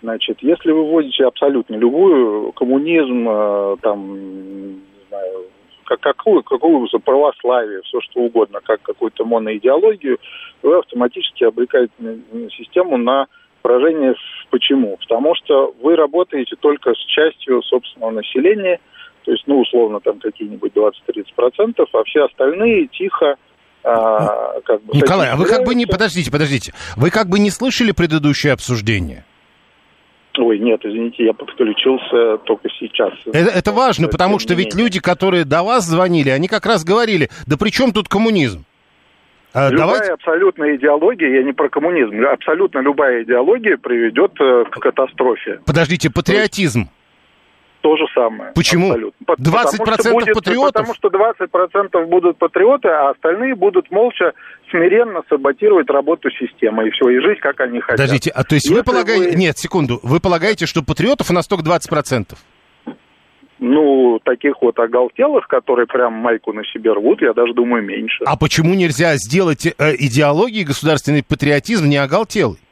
[0.02, 5.44] Значит, если вы вводите абсолютно любую, коммунизм, э, там, не знаю,
[5.84, 10.18] как, какую, какую православие, все что угодно, как какую-то моноидеологию,
[10.62, 11.92] вы автоматически обрекаете
[12.56, 13.26] систему на
[13.62, 14.14] поражение.
[14.50, 14.96] Почему?
[14.98, 18.80] Потому что вы работаете только с частью собственного населения–
[19.24, 23.36] то есть, ну, условно, там какие-нибудь 20-30%, а все остальные тихо
[23.82, 24.96] а, как бы...
[24.96, 25.86] Николай, а вы как бы не...
[25.86, 26.72] Подождите, подождите.
[26.96, 29.24] Вы как бы не слышали предыдущее обсуждение?
[30.36, 33.12] Ой, нет, извините, я подключился только сейчас.
[33.26, 37.28] Это, это важно, потому что ведь люди, которые до вас звонили, они как раз говорили,
[37.46, 38.64] да при чем тут коммунизм?
[39.52, 40.12] А, любая давайте...
[40.12, 45.60] абсолютная идеология, я не про коммунизм, абсолютно любая идеология приведет э, к катастрофе.
[45.64, 46.88] Подождите, патриотизм
[47.84, 48.52] то же самое.
[48.54, 48.92] Почему?
[48.92, 49.24] Абсолютно.
[49.28, 50.72] 20% потому что будет, патриотов?
[50.72, 54.32] Потому что 20% будут патриоты, а остальные будут молча,
[54.70, 56.88] смиренно саботировать работу системы.
[56.88, 57.98] И все, и жить, как они хотят.
[57.98, 59.32] Подождите, а то есть Если вы полагаете...
[59.32, 59.34] Вы...
[59.36, 60.00] Нет, секунду.
[60.02, 62.34] Вы полагаете, что патриотов у нас только 20%?
[63.58, 68.24] Ну, таких вот оголтелых, которые прям майку на себе рвут, я даже думаю, меньше.
[68.24, 72.63] А почему нельзя сделать э, идеологии государственный патриотизм не оголтелый?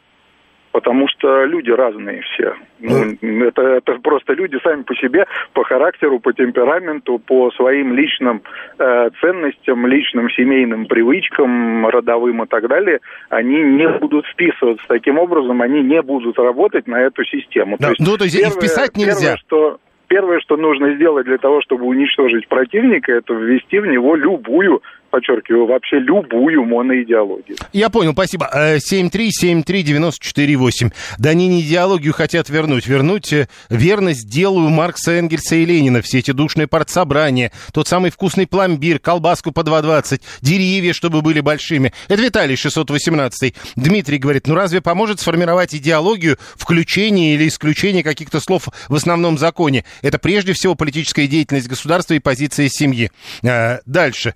[0.73, 2.55] Потому что люди разные все.
[2.81, 8.43] Ну, это, это просто люди сами по себе, по характеру, по темпераменту, по своим личным
[8.79, 14.85] э, ценностям, личным семейным привычкам, родовым и так далее, они не будут вписываться.
[14.89, 17.77] Таким образом, они не будут работать на эту систему.
[17.79, 19.37] Да, то есть, ну, то есть первое, и вписать нельзя.
[19.37, 24.15] Первое, что первое, что нужно сделать для того, чтобы уничтожить противника, это ввести в него
[24.15, 24.83] любую
[25.13, 27.59] подчеркиваю, вообще любую моноидеологию.
[27.73, 28.49] Я понял, спасибо.
[28.55, 30.87] 7373948.
[30.87, 32.87] Э, да они не идеологию хотят вернуть.
[32.87, 36.01] Вернуть э, верность делу Маркса, Энгельса и Ленина.
[36.01, 41.93] Все эти душные партсобрания, тот самый вкусный пломбир, колбаску по 2,20, деревья, чтобы были большими.
[42.09, 43.55] Это Виталий 618.
[43.77, 49.85] Дмитрий говорит, ну разве поможет сформировать идеологию включение или исключение каких-то слов в основном законе?
[50.01, 53.11] Это прежде всего политическая деятельность государства и позиция семьи.
[53.43, 54.35] Э, дальше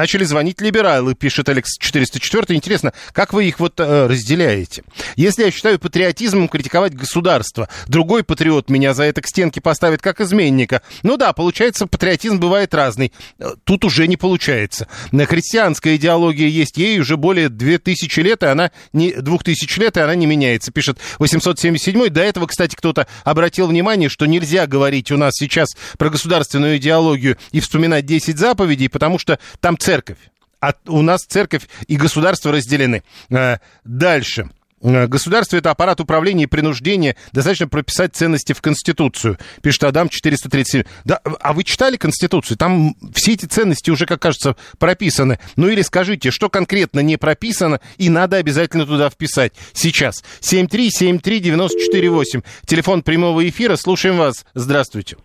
[0.00, 2.56] Начали звонить либералы, пишет Алекс 404.
[2.56, 4.82] Интересно, как вы их вот э, разделяете?
[5.14, 10.22] Если я считаю патриотизмом критиковать государство, другой патриот меня за это к стенке поставит как
[10.22, 10.80] изменника.
[11.02, 13.12] Ну да, получается, патриотизм бывает разный.
[13.38, 14.88] Э, тут уже не получается.
[15.12, 20.14] Христианская идеология есть, ей уже более 2000 лет, и она не, 2000 лет, и она
[20.14, 22.08] не меняется, пишет 877.
[22.08, 27.36] До этого, кстати, кто-то обратил внимание, что нельзя говорить у нас сейчас про государственную идеологию
[27.52, 30.18] и вспоминать 10 заповедей, потому что там церковь.
[30.60, 33.02] А у нас церковь и государство разделены.
[33.30, 34.48] Э, дальше.
[34.82, 37.16] Э, государство– это аппарат управления и принуждения.
[37.32, 40.84] Достаточно прописать ценности в Конституцию, пишет Адам 437.
[41.04, 42.56] Да, а вы читали Конституцию?
[42.56, 45.40] Там все эти ценности уже, как кажется, прописаны.
[45.56, 50.22] Ну или скажите, что конкретно не прописано и надо обязательно туда вписать сейчас.
[50.40, 52.44] 7373948.
[52.64, 53.74] Телефон прямого эфира.
[53.74, 54.44] Слушаем вас.
[54.54, 55.16] Здравствуйте.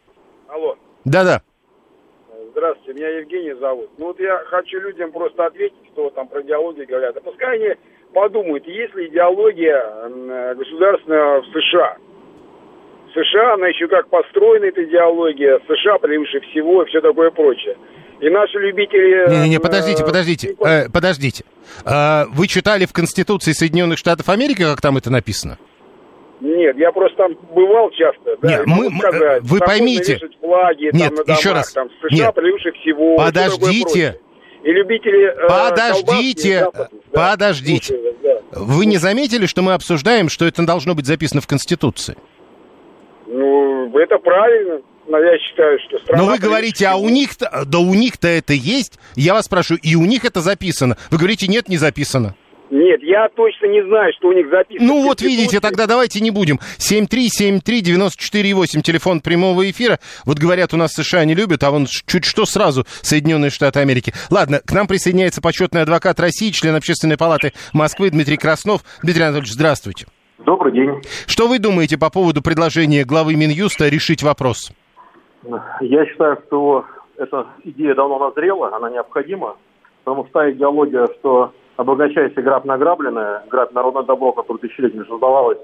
[0.49, 0.75] Алло.
[1.03, 1.43] Да-да.
[2.55, 3.89] Здравствуйте, меня Евгений зовут.
[3.97, 7.17] Ну вот я хочу людям просто ответить, что там про идеологию говорят.
[7.17, 7.75] А пускай они
[8.13, 11.97] подумают, есть ли идеология э, государственная в США.
[13.07, 17.75] В США, она еще как построена, эта идеология, США превыше всего и все такое прочее.
[18.21, 19.29] И наши любители...
[19.31, 21.43] Не-не-не, подождите, э, подождите, э, подождите.
[21.83, 25.57] А, вы читали в Конституции Соединенных Штатов Америки, как там это написано?
[26.41, 28.35] Нет, я просто там бывал часто.
[28.41, 30.19] Да, Нет, мы, сказать, вы поймите.
[30.41, 31.71] Флаги, Нет, там, на домах, еще раз.
[31.71, 32.35] Там, США Нет.
[32.35, 33.17] превыше всего.
[33.17, 34.19] Подождите.
[34.63, 35.27] И любители...
[35.27, 37.93] Э, Подождите, колбаски, да, подождите.
[37.93, 38.59] слушаю, да.
[38.59, 42.17] Вы не заметили, что мы обсуждаем, что это должно быть записано в Конституции?
[43.27, 44.81] Ну, это правильно.
[45.07, 46.23] Но я считаю, что страна...
[46.23, 48.99] Но вы говорите, а у них-то, да у них-то это есть.
[49.15, 50.97] Я вас спрашиваю, и у них это записано.
[51.11, 52.35] Вы говорите, нет, не записано.
[52.75, 54.85] Нет, я точно не знаю, что у них записано.
[54.85, 56.59] Ну вот видите, тогда давайте не будем.
[56.77, 59.97] 7373948, телефон прямого эфира.
[60.25, 64.11] Вот говорят, у нас США не любят, а вон чуть что сразу Соединенные Штаты Америки.
[64.29, 68.81] Ладно, к нам присоединяется почетный адвокат России, член Общественной палаты Москвы Дмитрий Краснов.
[69.01, 70.07] Дмитрий Анатольевич, здравствуйте.
[70.39, 71.01] Добрый день.
[71.27, 74.73] Что вы думаете по поводу предложения главы Минюста решить вопрос?
[75.79, 76.83] Я считаю, что
[77.15, 79.55] эта идея давно назрела, она необходима,
[80.03, 85.57] потому что та идеология, что обогащайся, граб награбленное, граб народное добро, которое тысячелетиями создавалось,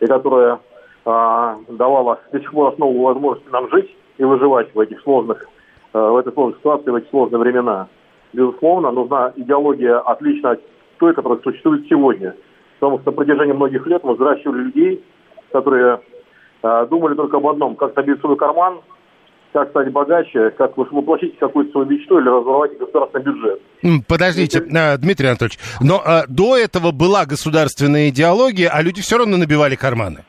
[0.00, 0.60] и которое
[1.04, 5.46] а, давало до сих пор основу возможности нам жить и выживать в этих сложных,
[5.92, 7.88] а, в этой сложной ситуации, в эти сложные времена.
[8.32, 10.60] Безусловно, нужна идеология отличная от
[10.98, 12.34] той, которая существует сегодня.
[12.78, 15.04] Потому что на протяжении многих лет мы взращивали людей,
[15.50, 16.00] которые
[16.62, 18.80] а, думали только об одном, как набить свой карман,
[19.52, 23.60] как стать богаче, как воплотить какую-то свою мечту или разворовать государственный бюджет.
[24.06, 24.98] Подождите, Это...
[24.98, 30.24] Дмитрий Анатольевич, но а, до этого была государственная идеология, а люди все равно набивали карманы.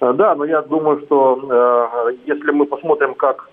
[0.00, 3.50] Да, но я думаю, что э, если мы посмотрим, как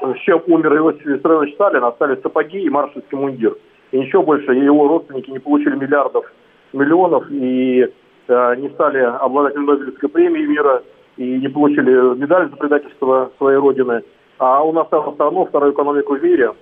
[0.00, 3.56] с чем умер Иосиф Виссарионович Сталин, остались сапоги и маршальский мундир.
[3.90, 6.24] И ничего больше его родственники не получили миллиардов,
[6.72, 7.82] миллионов и
[8.28, 10.82] э, не стали обладателями Нобелевской премии мира
[11.16, 14.02] и не получили медаль за предательство своей родины
[14.38, 16.52] а он оставил страну, вторую экономику в мире,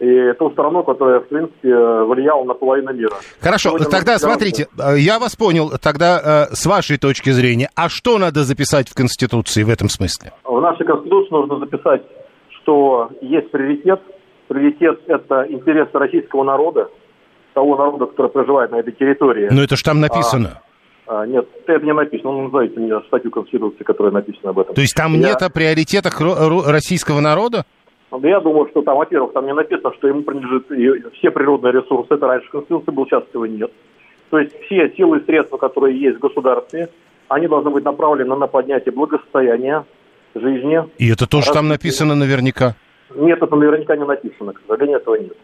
[0.00, 3.14] и ту страну, которая, в принципе, влияла на половину мира.
[3.40, 7.88] Хорошо, Сегодня тогда смотрите, э, я вас понял, тогда э, с вашей точки зрения, а
[7.88, 10.32] что надо записать в Конституции в этом смысле?
[10.44, 12.02] В нашей Конституции нужно записать,
[12.62, 14.00] что есть приоритет.
[14.48, 16.88] Приоритет– это интересы российского народа,
[17.54, 19.48] того народа, который проживает на этой территории.
[19.52, 20.62] Но это же там написано.
[20.62, 20.71] А,
[21.06, 22.32] а, нет, это не написано.
[22.32, 24.74] Ну, назовите мне статью Конституции, которая написана об этом.
[24.74, 25.28] То есть там я...
[25.28, 26.20] нет о приоритетах
[26.66, 27.64] российского народа?
[28.10, 30.66] Ну, я думаю, что там, во-первых, там не написано, что ему принадлежит
[31.14, 32.14] все природные ресурсы.
[32.14, 33.72] Это раньше Конституции был, сейчас его нет.
[34.30, 36.88] То есть все силы и средства, которые есть в государстве,
[37.28, 39.84] они должны быть направлены на поднятие благосостояния,
[40.34, 40.80] жизни.
[40.98, 41.56] И это тоже раз...
[41.56, 42.74] там написано наверняка?
[43.14, 45.36] Нет, это наверняка не написано, к сожалению, этого нет.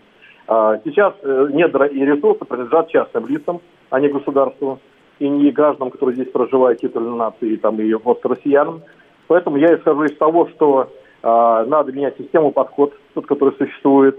[0.47, 4.81] А, сейчас э, недра и ресурсы принадлежат частным лицам, а не государству
[5.19, 8.83] и не гражданам, которые здесь проживают, титульной нации, там, и просто россиянам.
[9.27, 10.91] Поэтому я исхожу из того, что
[11.23, 14.19] э, надо менять систему, подход, тот, который существует.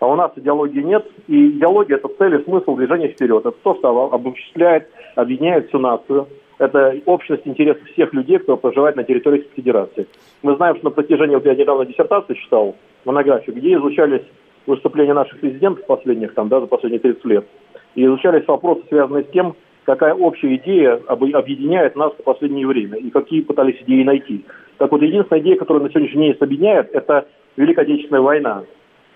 [0.00, 3.44] А у нас идеологии нет, и идеология– это цель и смысл движения вперед.
[3.44, 6.26] Это то, что обобщает, объединяет всю нацию.
[6.58, 10.06] Это общность интересов всех людей, кто проживает на территории Федерации.
[10.42, 14.22] Мы знаем, что на протяжении, вот я недавно диссертацию читал, монографию, где изучались
[14.66, 17.46] выступления наших президентов последних, там, да, за последние 30 лет,
[17.94, 19.54] и изучались вопросы, связанные с тем,
[19.90, 24.44] какая общая идея объединяет нас в последнее время и какие пытались идеи найти.
[24.78, 27.26] Так вот, единственная идея, которая на сегодняшний день объединяет, это
[27.56, 28.62] Великая Отечественная война.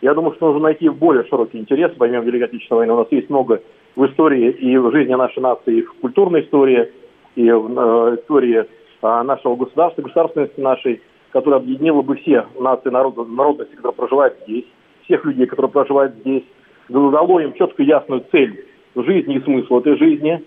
[0.03, 2.93] Я думаю, что нужно найти более широкий интерес, помимо Великой Отечественной войны.
[2.93, 3.63] У нас есть много
[3.95, 6.91] в истории и в жизни нашей нации, и в культурной истории,
[7.37, 13.25] и в э, истории э, нашего государства, государственности нашей, которая объединила бы все нации, народы,
[13.25, 14.65] народности, которые проживают здесь,
[15.05, 16.43] всех людей, которые проживают здесь,
[16.89, 18.67] дало им четкую ясную цель
[18.97, 20.43] жизни и смысл этой жизни,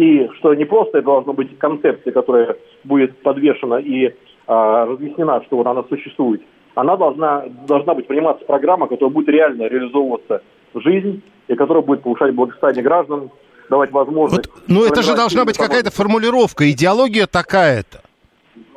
[0.00, 4.14] и что не просто это должна быть концепция, которая будет подвешена и
[4.46, 6.40] а, разъяснена, что вот она существует,
[6.74, 10.42] она должна, должна быть приниматься программа, которая будет реально реализовываться
[10.72, 13.30] в жизнь, и которая будет повышать благосостояние граждан,
[13.68, 14.48] давать возможность...
[14.48, 18.00] Вот, ну, это же должна быть какая-то формулировка, идеология такая-то.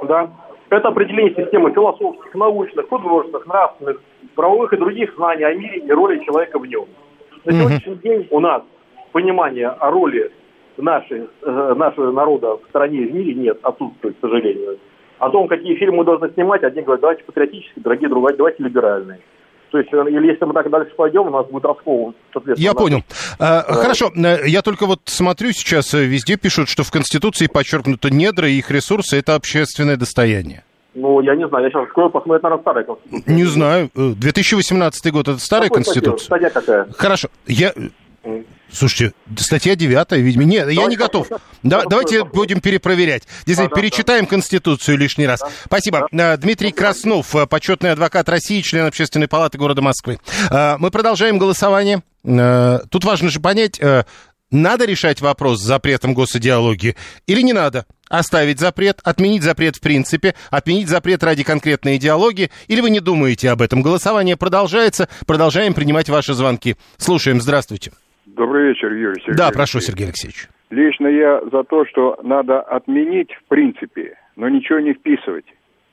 [0.05, 0.29] Да.
[0.69, 4.01] Это определение системы философских, научных, художественных, нравственных,
[4.35, 6.85] правовых и других знаний о мире и роли человека в нем.
[7.45, 8.63] На сегодняшний день у нас
[9.13, 10.31] понимания о роли
[10.77, 14.77] нашей, э, нашего народа в стране и в мире нет, отсутствует, к сожалению.
[15.19, 19.19] О том, какие фильмы мы должны снимать, одни говорят, давайте патриотические, другие, другие давайте либеральные.
[19.73, 22.13] То есть, э, или если мы так дальше пойдем, у нас будет раскол.
[22.57, 23.01] Я понял.
[23.39, 23.73] А, да.
[23.73, 28.47] Хорошо, э, я только вот смотрю сейчас, э, везде пишут, что в Конституции подчеркнуто недра
[28.47, 30.63] и их ресурсы– это общественное достояние.
[30.93, 33.33] Ну, я не знаю, я сейчас открою, посмотрю, наверное, старая Конституция.
[33.33, 33.89] Не знаю.
[33.95, 36.25] 2018 год– это старая Какой Конституция?
[36.25, 36.87] Статья какая?
[36.95, 37.29] Хорошо.
[37.47, 37.73] Я...
[38.71, 40.45] Слушайте, статья 9, видимо.
[40.45, 41.27] Нет, я не готов.
[41.61, 43.23] Да, давайте будем перепроверять.
[43.45, 45.41] Действительно, перечитаем Конституцию лишний раз.
[45.65, 46.07] Спасибо.
[46.11, 46.35] Да.
[46.37, 50.19] Дмитрий Краснов, почетный адвокат России, член Общественной палаты города Москвы.
[50.49, 52.01] А, мы продолжаем голосование.
[52.23, 53.79] Тут важно же понять,
[54.49, 56.95] надо решать вопрос с запретом госидеологии
[57.27, 57.85] или не надо?
[58.07, 63.49] Оставить запрет, отменить запрет в принципе, отменить запрет ради конкретной идеологии, или вы не думаете
[63.49, 63.81] об этом?
[63.81, 66.77] Голосование продолжается, продолжаем принимать ваши звонки.
[66.97, 67.91] Слушаем, здравствуйте.
[68.35, 69.37] Добрый вечер, Юрий Сергеевич.
[69.37, 70.47] Да, прошу, Сергей Алексеевич.
[70.71, 75.45] Лично я за то, что надо отменить в принципе, но ничего не вписывать.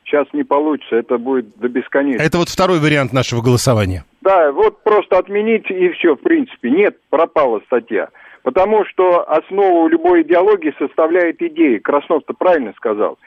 [0.05, 2.26] Сейчас не получится, это будет до бесконечности.
[2.26, 4.05] Это вот второй вариант нашего голосования.
[4.22, 6.70] Да, вот просто отменить и все, в принципе.
[6.70, 8.09] Нет, пропала статья.
[8.43, 11.76] Потому что основу любой идеологии составляет идеи.
[11.76, 13.18] Краснов-то правильно сказал.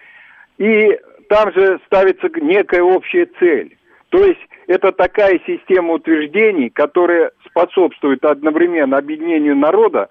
[0.58, 0.90] И
[1.30, 3.78] там же ставится некая общая цель.
[4.10, 10.10] То есть это такая система утверждений, которая способствует одновременно объединению народа,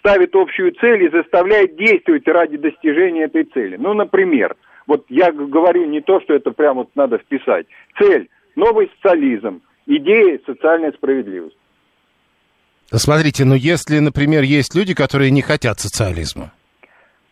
[0.00, 3.76] ставит общую цель и заставляет действовать ради достижения этой цели.
[3.76, 7.66] Ну, например, вот я говорю не то, что это прямо вот надо вписать.
[7.98, 11.56] Цель– новый социализм, идея– социальная справедливость.
[12.92, 16.52] Смотрите, ну если, например, есть люди, которые не хотят социализма.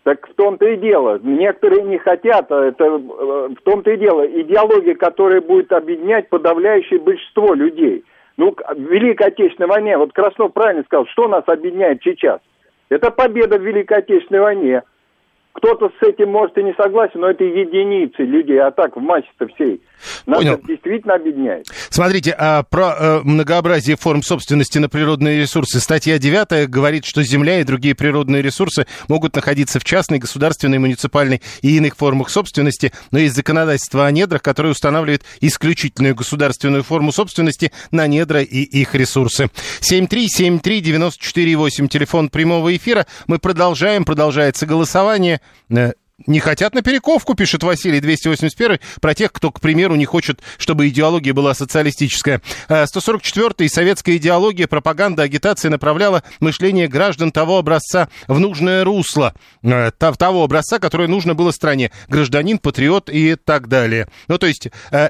[0.04, 1.18] Так в том-то и дело.
[1.22, 4.24] Некоторые не хотят, а это э, в том-то и дело.
[4.24, 8.04] Идеология, которая будет объединять подавляющее большинство людей–
[8.38, 12.40] ну, Великой Отечественной войне, вот Краснов правильно сказал, что нас объединяет сейчас?
[12.88, 14.82] Это победа в Великой Отечественной войне.
[15.52, 19.48] Кто-то с этим может и не согласен, но это единицы людей, а так в массе-то
[19.48, 19.82] всей.
[20.26, 20.60] Нас Понял.
[20.66, 21.66] действительно объединяет.
[21.90, 25.80] Смотрите, а про э, многообразие форм собственности на природные ресурсы.
[25.80, 31.42] Статья 9 говорит, что земля и другие природные ресурсы могут находиться в частной, государственной, муниципальной
[31.62, 37.72] и иных формах собственности, но есть законодательство о недрах, которое устанавливает исключительную государственную форму собственности
[37.90, 39.48] на недра и их ресурсы.
[39.80, 43.06] 7373948, телефон прямого эфира.
[43.26, 45.40] Мы продолжаем, продолжается голосование.
[46.18, 50.40] Э, не хотят на перековку, пишет Василий 281, про тех, кто, к примеру, не хочет,
[50.58, 52.40] чтобы идеология была социалистическая.
[52.68, 59.90] 144-й э, советская идеология, пропаганда, агитация направляла мышление граждан того образца в нужное русло, э,
[59.98, 61.90] того образца, которое нужно было стране.
[62.08, 64.08] Гражданин, патриот и так далее.
[64.28, 64.68] Ну, то есть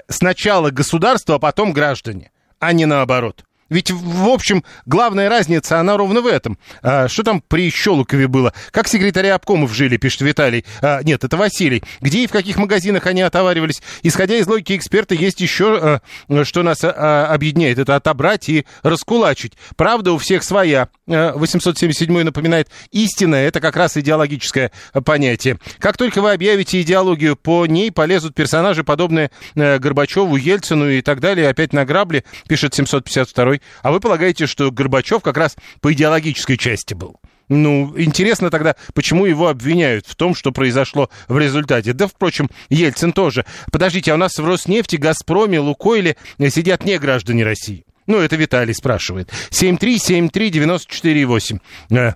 [0.09, 3.45] сначала государство, а потом граждане, а не наоборот.
[3.71, 6.59] Ведь, в общем, главная разница, она ровно в этом.
[6.83, 8.53] А, что там при Щелукове было?
[8.71, 10.65] Как секретари обкомов жили, пишет Виталий.
[10.81, 11.83] А, нет, это Василий.
[12.01, 13.83] Где и в каких магазинах они отоваривались?
[14.03, 17.79] Исходя из логики эксперта, есть еще, а, что нас а, объединяет.
[17.79, 19.53] Это отобрать и раскулачить.
[19.77, 20.89] Правда у всех своя.
[21.07, 24.73] 877 напоминает, истина– это как раз идеологическое
[25.05, 25.59] понятие.
[25.79, 31.21] Как только вы объявите идеологию, по ней полезут персонажи, подобные э, Горбачеву, Ельцину и так
[31.21, 36.57] далее, опять на грабли, пишет 752 а вы полагаете, что Горбачев как раз по идеологической
[36.57, 37.21] части был?
[37.49, 41.95] Ну, интересно тогда, почему его обвиняют в том, что произошло в результате.
[41.95, 43.47] Да, впрочем, Ельцин тоже.
[43.73, 46.17] Подождите, а у нас в Роснефти, Газпроме, Лукойле
[46.51, 47.87] сидят не граждане России?
[48.07, 49.31] Ну, это Виталий спрашивает.
[49.51, 51.61] 7373948.
[51.91, 52.13] Э,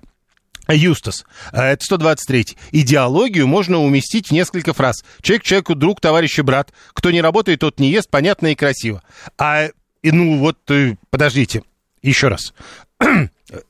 [0.69, 2.55] Юстас, э, это 123.
[2.71, 5.03] Идеологию можно уместить в несколько фраз.
[5.21, 6.71] Человек человеку друг, товарищ и брат.
[6.93, 9.03] Кто не работает, тот не ест, понятно и красиво.
[9.37, 9.67] А
[10.03, 11.63] и ну вот, э, подождите,
[12.01, 12.53] еще раз.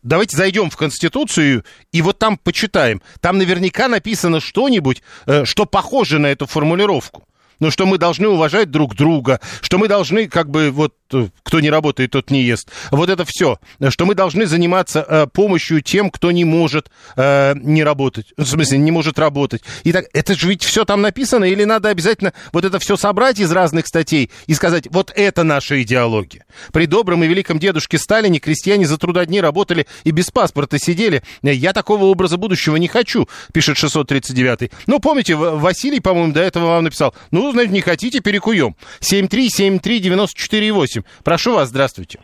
[0.04, 3.02] Давайте зайдем в Конституцию и вот там почитаем.
[3.22, 7.24] Там наверняка написано что-нибудь, э, что похоже на эту формулировку.
[7.64, 11.59] Ну, что мы должны уважать друг друга, что мы должны как бы вот что кто
[11.59, 12.70] не работает, тот не ест.
[12.91, 13.59] Вот это все,
[13.89, 18.80] что мы должны заниматься э, помощью тем, кто не может э, не работать, в смысле,
[18.80, 19.61] не может работать.
[19.84, 23.39] И так, это же ведь все там написано, или надо обязательно вот это все собрать
[23.39, 26.45] из разных статей и сказать, вот это наша идеология.
[26.72, 31.22] При добром и великом дедушке Сталине крестьяне за трудодни работали и без паспорта сидели.
[31.43, 34.72] Я такого образа будущего не хочу, пишет 639.
[34.88, 38.76] Ну, помните, Василий, по-моему, до этого вам написал, ну, значит, не хотите, перекуем.
[39.01, 41.04] 7373948.
[41.24, 42.20] Прошу вас, здравствуйте.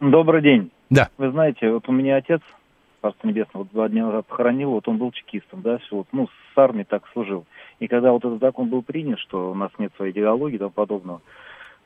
[0.00, 0.70] Добрый день.
[0.90, 1.08] Да.
[1.16, 2.40] Вы знаете, вот у меня отец,
[3.00, 6.28] Царство Небесное, вот два дня назад похоронил, вот он был чекистом, да, все, вот, ну,
[6.28, 7.46] с армией так служил.
[7.80, 10.70] И когда вот этот закон был принят, что у нас нет своей идеологии и тому
[10.70, 11.22] подобного,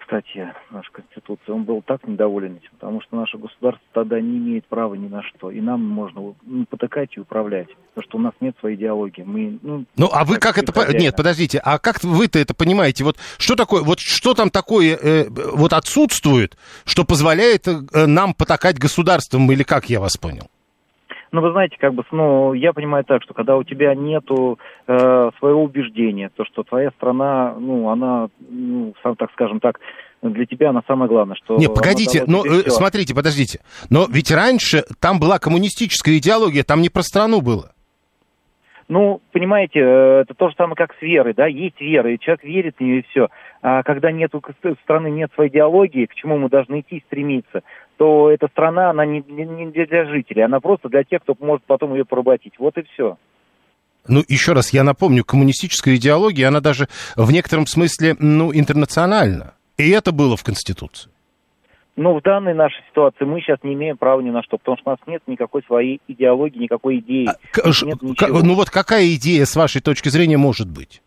[0.06, 4.64] кстати, нашей Конституции, он был так недоволен этим, потому что наше государство тогда не имеет
[4.66, 8.32] права ни на что, и нам можно ну, потыкать и управлять, потому что у нас
[8.40, 9.22] нет своей идеологии.
[9.22, 10.72] Мы, ну, ну а вы как это...
[10.72, 10.96] Хозяина.
[10.96, 13.02] Нет, подождите, а как вы-то это понимаете?
[13.02, 18.78] Вот что такое, вот что там такое э, вот отсутствует, что позволяет э, нам потакать
[18.78, 20.48] государством, или как я вас понял?
[21.36, 25.30] Ну, вы знаете, как бы, ну, я понимаю так, что когда у тебя нету э,
[25.38, 29.78] своего убеждения, то, что твоя страна, ну, она, ну, сам, так скажем так,
[30.22, 31.58] для тебя она самое главное, что...
[31.58, 33.60] Не, погодите, но э, смотрите, подождите.
[33.90, 37.72] Но ведь раньше там была коммунистическая идеология, там не про страну было.
[38.88, 42.44] Ну, понимаете, э, это то же самое, как с верой, да, есть вера, и человек
[42.44, 43.28] верит в нее, и все.
[43.60, 44.30] А когда нет
[44.84, 47.62] страны нет своей идеологии, к чему мы должны идти стремиться,
[47.96, 51.94] то эта страна, она не, не для жителей, она просто для тех, кто может потом
[51.94, 52.54] ее поработить.
[52.58, 53.16] Вот и все.
[54.08, 59.54] Ну, еще раз, я напомню, коммунистическая идеология, она даже в некотором смысле, ну, интернациональна.
[59.76, 61.10] И это было в Конституции.
[61.96, 64.90] Ну, в данной нашей ситуации мы сейчас не имеем права ни на что, потому что
[64.90, 67.26] у нас нет никакой своей идеологии, никакой идеи.
[67.26, 71.02] А, нет ну вот какая идея, с вашей точки зрения, может быть?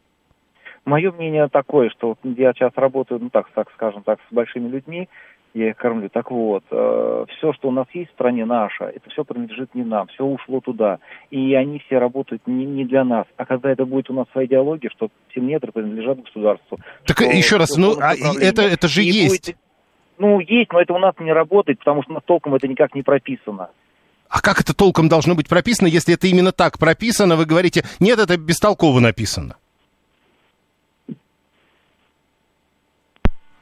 [0.86, 5.08] Мое мнение такое, что я сейчас работаю, ну так, так скажем так, с большими людьми,
[5.54, 6.10] я их кормлю.
[6.10, 9.84] Так вот, э, все, что у нас есть в стране наше, это все принадлежит не
[9.84, 11.00] нам, все ушло туда.
[11.32, 13.26] И они все работают не, не для нас.
[13.38, 16.80] А когда это будет у нас своя идеология, что все недры принадлежат государству.
[17.06, 19.48] Так еще раз, ну, а это, это же есть.
[19.48, 19.58] Будет,
[20.18, 22.94] ну, есть, но это у нас не работает, потому что у нас толком это никак
[22.94, 23.70] не прописано.
[24.30, 27.36] А как это толком должно быть прописано, если это именно так прописано?
[27.36, 29.56] Вы говорите, нет, это бестолково написано.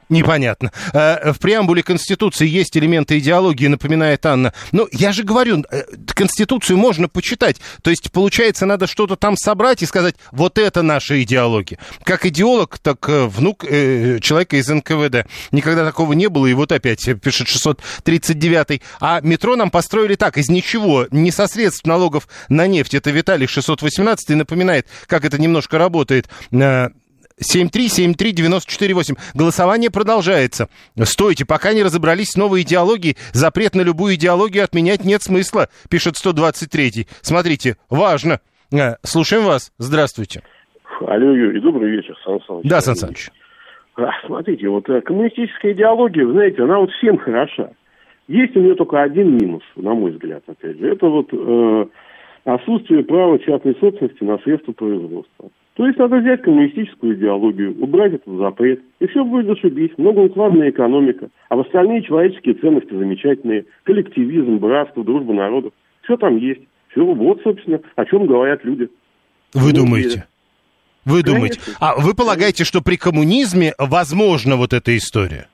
[0.08, 0.72] Непонятно.
[0.92, 4.54] Э, в преамбуле Конституции есть элементы идеологии, напоминает Анна.
[4.72, 7.56] Но я же говорю, э, Конституцию можно почитать.
[7.82, 11.78] То есть, получается, надо что-то там собрать и сказать, вот это наша идеология.
[12.04, 15.28] Как идеолог, так э, внук человека из НКВД.
[15.52, 20.48] Никогда такого не было, и вот опять пишет 639 А метро нам построили так, из
[20.48, 22.94] ничего, не со средств налогов на нефть.
[22.94, 26.28] Это Виталий 618 напоминает, как это немножко работает
[27.40, 29.16] 7373948.
[29.34, 30.68] Голосование продолжается.
[31.02, 36.16] Стойте, пока не разобрались с новой идеологией, запрет на любую идеологию отменять нет смысла, пишет
[36.16, 37.06] 123.
[37.22, 38.40] Смотрите, важно.
[38.72, 39.72] Э, слушаем вас.
[39.78, 40.42] Здравствуйте.
[41.00, 42.64] Алло, Юрий, добрый вечер, Сан Саныч.
[42.64, 43.30] Да, Сан Саныч.
[43.96, 47.70] А, смотрите, вот э, коммунистическая идеология, вы знаете, она вот всем хороша.
[48.26, 50.92] Есть у нее только один минус, на мой взгляд, опять же.
[50.92, 51.86] Это вот э,
[52.44, 55.50] отсутствие права частной собственности на средства производства.
[55.78, 59.92] То есть надо взять коммунистическую идеологию, убрать этот запрет, и все будет зашибись.
[59.96, 63.64] Многоукладная экономика, а в остальные человеческие ценности замечательные.
[63.84, 65.72] Коллективизм, братство, дружба народов.
[66.02, 66.62] Все там есть.
[66.88, 68.88] Все, вот, собственно, о чем говорят люди.
[69.54, 70.26] Вы ну, думаете?
[71.04, 71.34] Вы Конечно.
[71.34, 71.60] думаете?
[71.78, 75.46] А вы полагаете, что при коммунизме возможна вот эта история?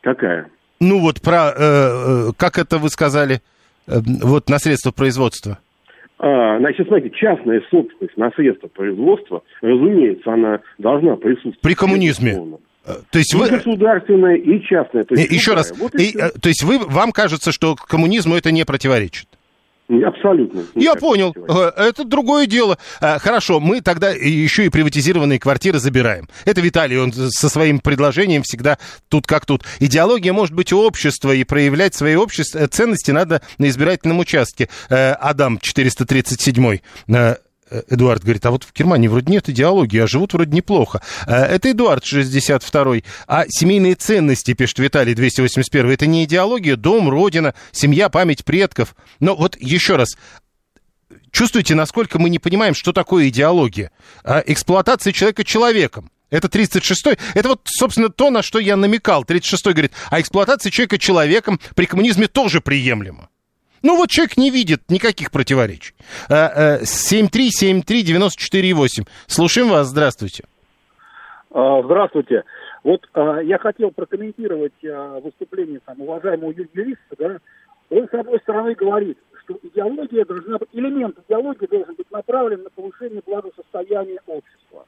[0.00, 0.48] Какая?
[0.80, 3.40] Ну вот про, э, э, как это вы сказали,
[3.86, 5.58] э, вот на средства производства.
[6.18, 11.60] А, значит, смотрите, частная собственность на средства производства, разумеется, она должна присутствовать.
[11.60, 12.38] При коммунизме.
[12.86, 13.48] Э, то есть и вы...
[13.48, 15.04] государственная, и частная.
[15.04, 18.36] То есть Еще раз, вот и, и, э, то есть вы, вам кажется, что коммунизму
[18.36, 19.26] это не противоречит?
[19.88, 20.64] Абсолютно.
[20.74, 21.34] Я понял.
[21.36, 22.78] Э, это другое дело.
[23.00, 26.28] Э, хорошо, мы тогда еще и приватизированные квартиры забираем.
[26.46, 28.78] Это Виталий, он со своим предложением всегда
[29.08, 29.62] тут как тут.
[29.80, 34.68] Идеология может быть общества, и проявлять свои общества, ценности надо на избирательном участке.
[34.88, 36.64] Э, Адам 437
[37.08, 37.36] Э,
[37.70, 41.02] Эдуард говорит, а вот в Германии вроде нет идеологии, а живут вроде неплохо.
[41.26, 43.04] Э, это Эдуард 62-й.
[43.26, 48.94] А семейные ценности, пишет Виталий 281 это не идеология, дом, родина, семья, память предков.
[49.20, 50.16] Но вот еще раз,
[51.30, 53.90] чувствуете, насколько мы не понимаем, что такое идеология?
[54.24, 56.10] А эксплуатация человека человеком.
[56.30, 57.18] Это 36-й.
[57.34, 59.22] Это вот, собственно, то, на что я намекал.
[59.22, 63.28] 36-й говорит, а эксплуатация человека человеком при коммунизме тоже приемлема.
[63.84, 65.94] Ну вот человек не видит никаких противоречий.
[66.30, 69.02] 7373948.
[69.02, 70.44] А, Слушаем вас, здравствуйте.
[71.50, 72.44] А, здравствуйте.
[72.82, 77.36] Вот а, я хотел прокомментировать а, выступление там, уважаемого юриста, да,
[77.90, 82.70] он, с одной стороны, говорит, что идеология должна быть, элемент идеологии должен быть направлен на
[82.70, 84.86] повышение благосостояния общества.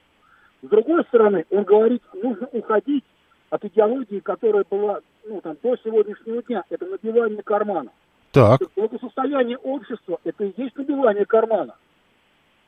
[0.63, 3.05] С другой стороны, он говорит, нужно уходить
[3.51, 6.65] от идеологии, которая была ну, там, до сегодняшнего дня.
[6.71, 7.91] Это набивание кармана.
[8.37, 8.61] Так.
[8.77, 11.75] Благосостояние общества– это и есть набивание кармана.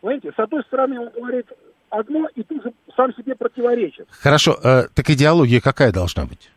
[0.00, 1.46] Понимаете, с одной стороны, он говорит
[1.90, 4.08] одно и тут же сам себе противоречит.
[4.10, 6.50] Хорошо, э, так идеология какая должна быть?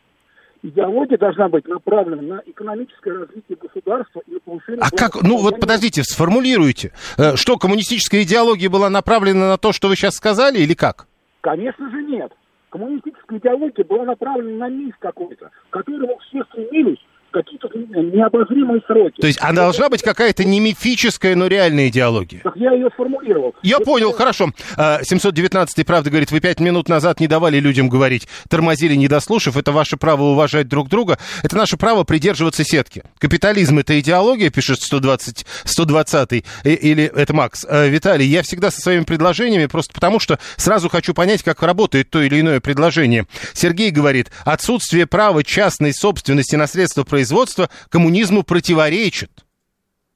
[0.64, 4.80] идеология должна быть направлена на экономическое развитие государства и на повышение...
[4.82, 6.94] А как, ну вот подождите, сформулируйте.
[7.18, 11.08] Э, что, коммунистическая идеология была направлена на то, что вы сейчас сказали, или как?
[11.42, 12.32] Конечно же нет.
[12.70, 17.00] Коммунистическая идеология была направлена на миф какой-то, к которому все стремились,
[17.32, 19.20] какие-то необозримые сроки.
[19.20, 22.42] То есть она должна быть какая-то не мифическая, но реальная идеология.
[22.44, 23.56] Так я ее сформулировал.
[23.64, 23.86] Я Это...
[23.86, 24.50] понял, хорошо.
[24.78, 29.58] 719-й, а, правда, говорит, вы пять минут назад не давали людям говорить, тормозили, не дослушав.
[29.58, 31.18] Это ваше право уважать друг друга.
[31.44, 33.04] Это наше право придерживаться сетки.
[33.18, 37.66] Капитализм— это идеология, пишет 120, 120-й, или это Макс.
[37.68, 42.10] А, Виталий, я всегда со своими предложениями, просто потому что сразу хочу понять, как работает
[42.10, 43.26] то или иное предложение.
[43.54, 49.30] Сергей говорит, отсутствие права частной собственности на средства производства производства коммунизму противоречит.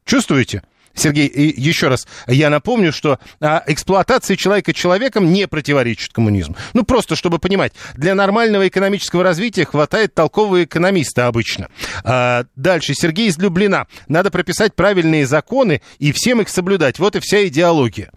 [0.05, 0.63] Чувствуете?
[0.95, 6.55] Сергей, еще раз, я напомню, что а, эксплуатация человека человеком не противоречит коммунизму.
[6.73, 11.67] Ну, просто чтобы понимать, для нормального экономического развития хватает толкового экономиста обычно.
[12.03, 13.87] А, дальше, Сергей из Люблина.
[14.07, 16.97] Надо прописать правильные законы и всем их соблюдать.
[16.97, 18.09] Вот и вся идеология.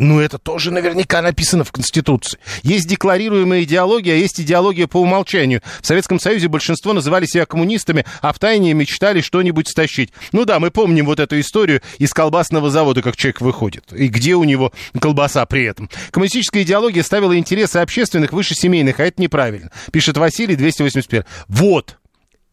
[0.00, 2.38] Ну, это тоже наверняка написано в Конституции.
[2.62, 5.60] Есть декларируемая идеология, а есть идеология по умолчанию.
[5.82, 10.10] В Советском Союзе большинство называли себя коммунистами, а в тайне мечтали что-нибудь стащить.
[10.32, 13.92] Ну да, мы помним вот эту историю из колбасного завода, как человек выходит.
[13.92, 15.90] И где у него колбаса при этом.
[16.12, 19.70] Коммунистическая идеология ставила интересы общественных выше семейных, а это неправильно.
[19.92, 21.24] Пишет Василий 281.
[21.48, 21.98] Вот.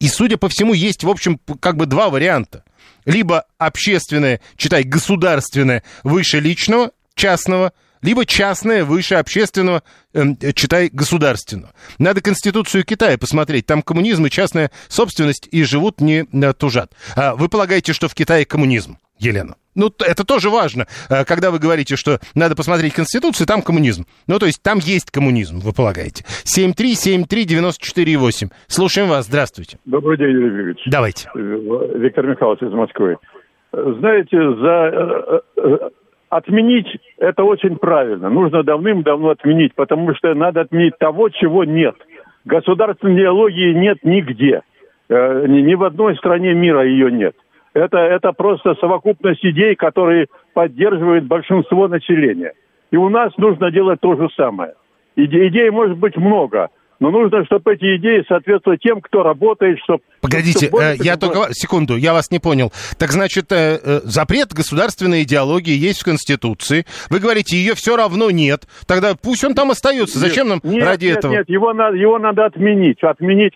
[0.00, 2.62] И, судя по всему, есть, в общем, как бы два варианта.
[3.06, 9.82] Либо общественное, читай, государственное выше личного, частного, либо частное выше общественного,
[10.14, 11.72] э, читай, государственного.
[11.98, 13.66] Надо Конституцию Китая посмотреть.
[13.66, 16.92] Там коммунизм и частная собственность и живут не э, тужат.
[17.16, 19.56] А вы полагаете, что в Китае коммунизм, Елена?
[19.74, 24.06] Ну, это тоже важно, э, когда вы говорите, что надо посмотреть Конституцию, там коммунизм.
[24.28, 26.24] Ну, то есть там есть коммунизм, вы полагаете.
[26.44, 28.52] 7373948.
[28.68, 29.80] Слушаем вас, здравствуйте.
[29.84, 30.82] Добрый день, Юрий Юрьевич.
[30.86, 31.28] Давайте.
[31.34, 31.38] Э,
[31.96, 33.16] Виктор Михайлович из Москвы.
[33.72, 35.42] Знаете, за
[36.30, 38.28] отменить это очень правильно.
[38.28, 41.94] Нужно давным-давно отменить, потому что надо отменить того, чего нет.
[42.44, 44.62] Государственной идеологии нет нигде.
[45.08, 47.34] Э, ни в одной стране мира ее нет.
[47.74, 52.52] Это, это просто совокупность идей, которые поддерживает большинство населения.
[52.90, 54.74] И у нас нужно делать то же самое.
[55.16, 56.68] Иде, идей может быть много,
[57.00, 60.00] но нужно, чтобы эти идеи соответствовали тем, кто работает, чтобы...
[60.20, 61.48] Погодите, чтобы э, я только...
[61.52, 62.72] Секунду, я вас не понял.
[62.98, 66.84] Так значит, э, э, запрет государственной идеологии есть в Конституции.
[67.10, 68.66] Вы говорите, ее все равно нет.
[68.86, 70.18] Тогда пусть он там остается.
[70.18, 71.32] Зачем нам нет, ради нет, этого?
[71.32, 73.02] Нет, его надо, его надо отменить.
[73.02, 73.54] Отменить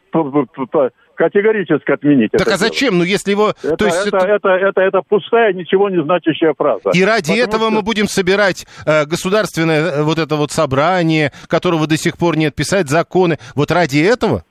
[1.14, 2.30] категорически отменить.
[2.32, 2.90] Так а зачем?
[2.90, 2.98] Дело.
[3.00, 3.54] Ну если его...
[3.62, 4.32] Это, то есть это, это...
[4.32, 6.90] Это, это, это пустая, ничего не значащая фраза.
[6.92, 7.70] И ради Потому этого что...
[7.70, 12.54] мы будем собирать э, государственное э, вот это вот собрание, которого до сих пор нет,
[12.54, 13.38] писать законы.
[13.54, 14.44] Вот ради этого?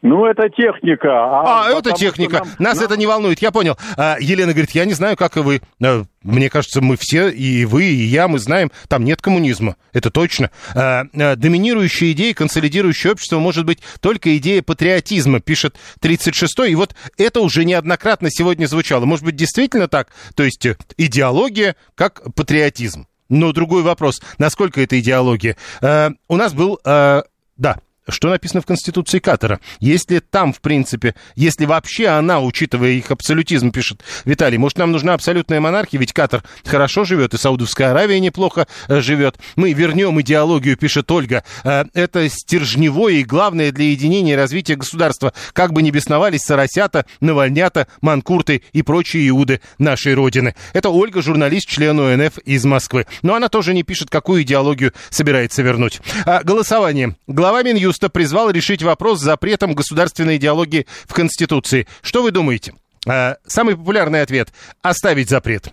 [0.00, 1.08] Ну, это техника.
[1.10, 2.38] А, а это техника.
[2.38, 2.84] Нам, Нас нам...
[2.84, 3.76] это не волнует, я понял.
[3.96, 5.60] А, Елена говорит, я не знаю, как и вы.
[5.82, 9.74] А, мне кажется, мы все, и вы, и я, мы знаем, там нет коммунизма.
[9.92, 10.52] Это точно.
[10.74, 16.70] А, доминирующая идея, консолидирующее общество может быть только идея патриотизма, пишет 36-й.
[16.70, 19.04] И вот это уже неоднократно сегодня звучало.
[19.04, 20.10] Может быть, действительно так?
[20.36, 23.08] То есть э, идеология как патриотизм.
[23.28, 25.56] Но другой вопрос, насколько это идеология?
[25.82, 26.80] У нас был...
[26.84, 27.76] Да,
[28.08, 29.60] что написано в Конституции Катара.
[29.80, 35.14] Если там, в принципе, если вообще она, учитывая их абсолютизм, пишет Виталий, может, нам нужна
[35.14, 39.38] абсолютная монархия, ведь Катар хорошо живет, и Саудовская Аравия неплохо э, живет.
[39.56, 41.44] Мы вернем идеологию, пишет Ольга.
[41.64, 45.32] Э, это стержневое и главное для единения и развития государства.
[45.52, 50.54] Как бы ни бесновались соросята, навальнята, манкурты и прочие иуды нашей Родины.
[50.72, 53.06] Это Ольга, журналист, член ОНФ из Москвы.
[53.22, 56.00] Но она тоже не пишет, какую идеологию собирается вернуть.
[56.24, 57.16] А, голосование.
[57.26, 61.88] Глава Минюста Минюста призвал решить вопрос с запретом государственной идеологии в Конституции.
[62.00, 62.74] Что вы думаете?
[63.08, 64.50] Э, самый популярный ответ–
[64.82, 65.72] оставить запрет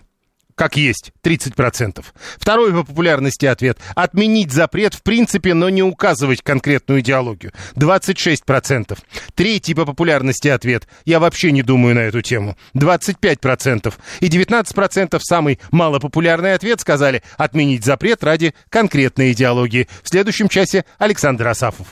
[0.56, 2.02] как есть, 30%.
[2.38, 8.98] Второй по популярности ответ– отменить запрет в принципе, но не указывать конкретную идеологию, 26%.
[9.34, 13.92] Третий по популярности ответ– я вообще не думаю на эту тему, 25%.
[14.20, 19.88] И 19% самый малопопулярный ответ сказали– отменить запрет ради конкретной идеологии.
[20.02, 21.84] В следующем часе Александр Асафов.